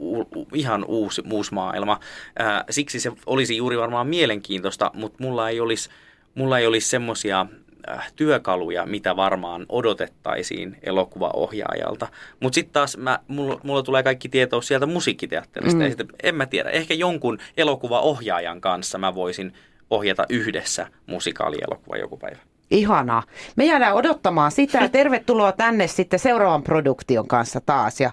u, 0.00 0.24
ihan 0.54 0.84
uusi, 0.84 1.22
uusi 1.32 1.54
maailma. 1.54 2.00
Ää, 2.38 2.64
siksi 2.70 3.00
se 3.00 3.12
olisi 3.26 3.56
juuri 3.56 3.78
varmaan 3.78 4.06
mielenkiintoista, 4.06 4.90
mutta 4.94 5.22
mulla 5.22 5.48
ei 5.48 5.60
olisi, 5.60 5.90
mulla 6.34 6.58
ei 6.58 6.66
olisi 6.66 6.88
semmoisia 6.88 7.46
äh, 7.90 8.12
työkaluja, 8.16 8.86
mitä 8.86 9.16
varmaan 9.16 9.66
odotettaisiin 9.68 10.78
elokuvaohjaajalta. 10.82 12.08
Mutta 12.40 12.54
sitten 12.54 12.72
taas 12.72 12.96
mä, 12.96 13.18
mulla, 13.28 13.60
mulla 13.62 13.82
tulee 13.82 14.02
kaikki 14.02 14.28
tieto 14.28 14.60
sieltä 14.60 14.86
musiikkiteatterista. 14.86 15.78
Mm. 15.78 15.82
Ja 15.82 15.88
sitten, 15.88 16.08
en 16.22 16.34
mä 16.34 16.46
tiedä, 16.46 16.70
ehkä 16.70 16.94
jonkun 16.94 17.38
elokuvaohjaajan 17.56 18.60
kanssa 18.60 18.98
mä 18.98 19.14
voisin 19.14 19.52
ohjata 19.90 20.26
yhdessä 20.28 20.86
musikaalielokuva 21.06 21.96
joku 21.96 22.16
päivä. 22.16 22.47
Ihanaa. 22.70 23.22
Me 23.56 23.64
jäädään 23.64 23.94
odottamaan 23.94 24.50
sitä. 24.52 24.78
ja 24.78 24.88
Tervetuloa 24.98 25.52
tänne 25.52 25.86
sitten 25.86 26.18
seuraavan 26.18 26.62
produktion 26.62 27.28
kanssa 27.28 27.60
taas. 27.60 28.00
Ja 28.00 28.10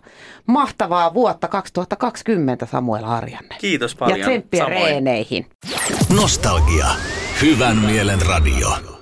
mahtavaa 0.48 1.14
vuotta 1.14 1.48
2020 1.48 2.66
Samuel 2.66 3.04
Harjanne. 3.04 3.56
Kiitos 3.62 3.96
paljon. 3.96 4.20
Ja 4.20 4.26
tsemppiä 4.26 4.66
reeneihin. 4.66 5.46
Nostalgia. 6.16 6.88
Hyvän 7.42 7.78
mielen 7.78 8.22
radio. 8.22 8.95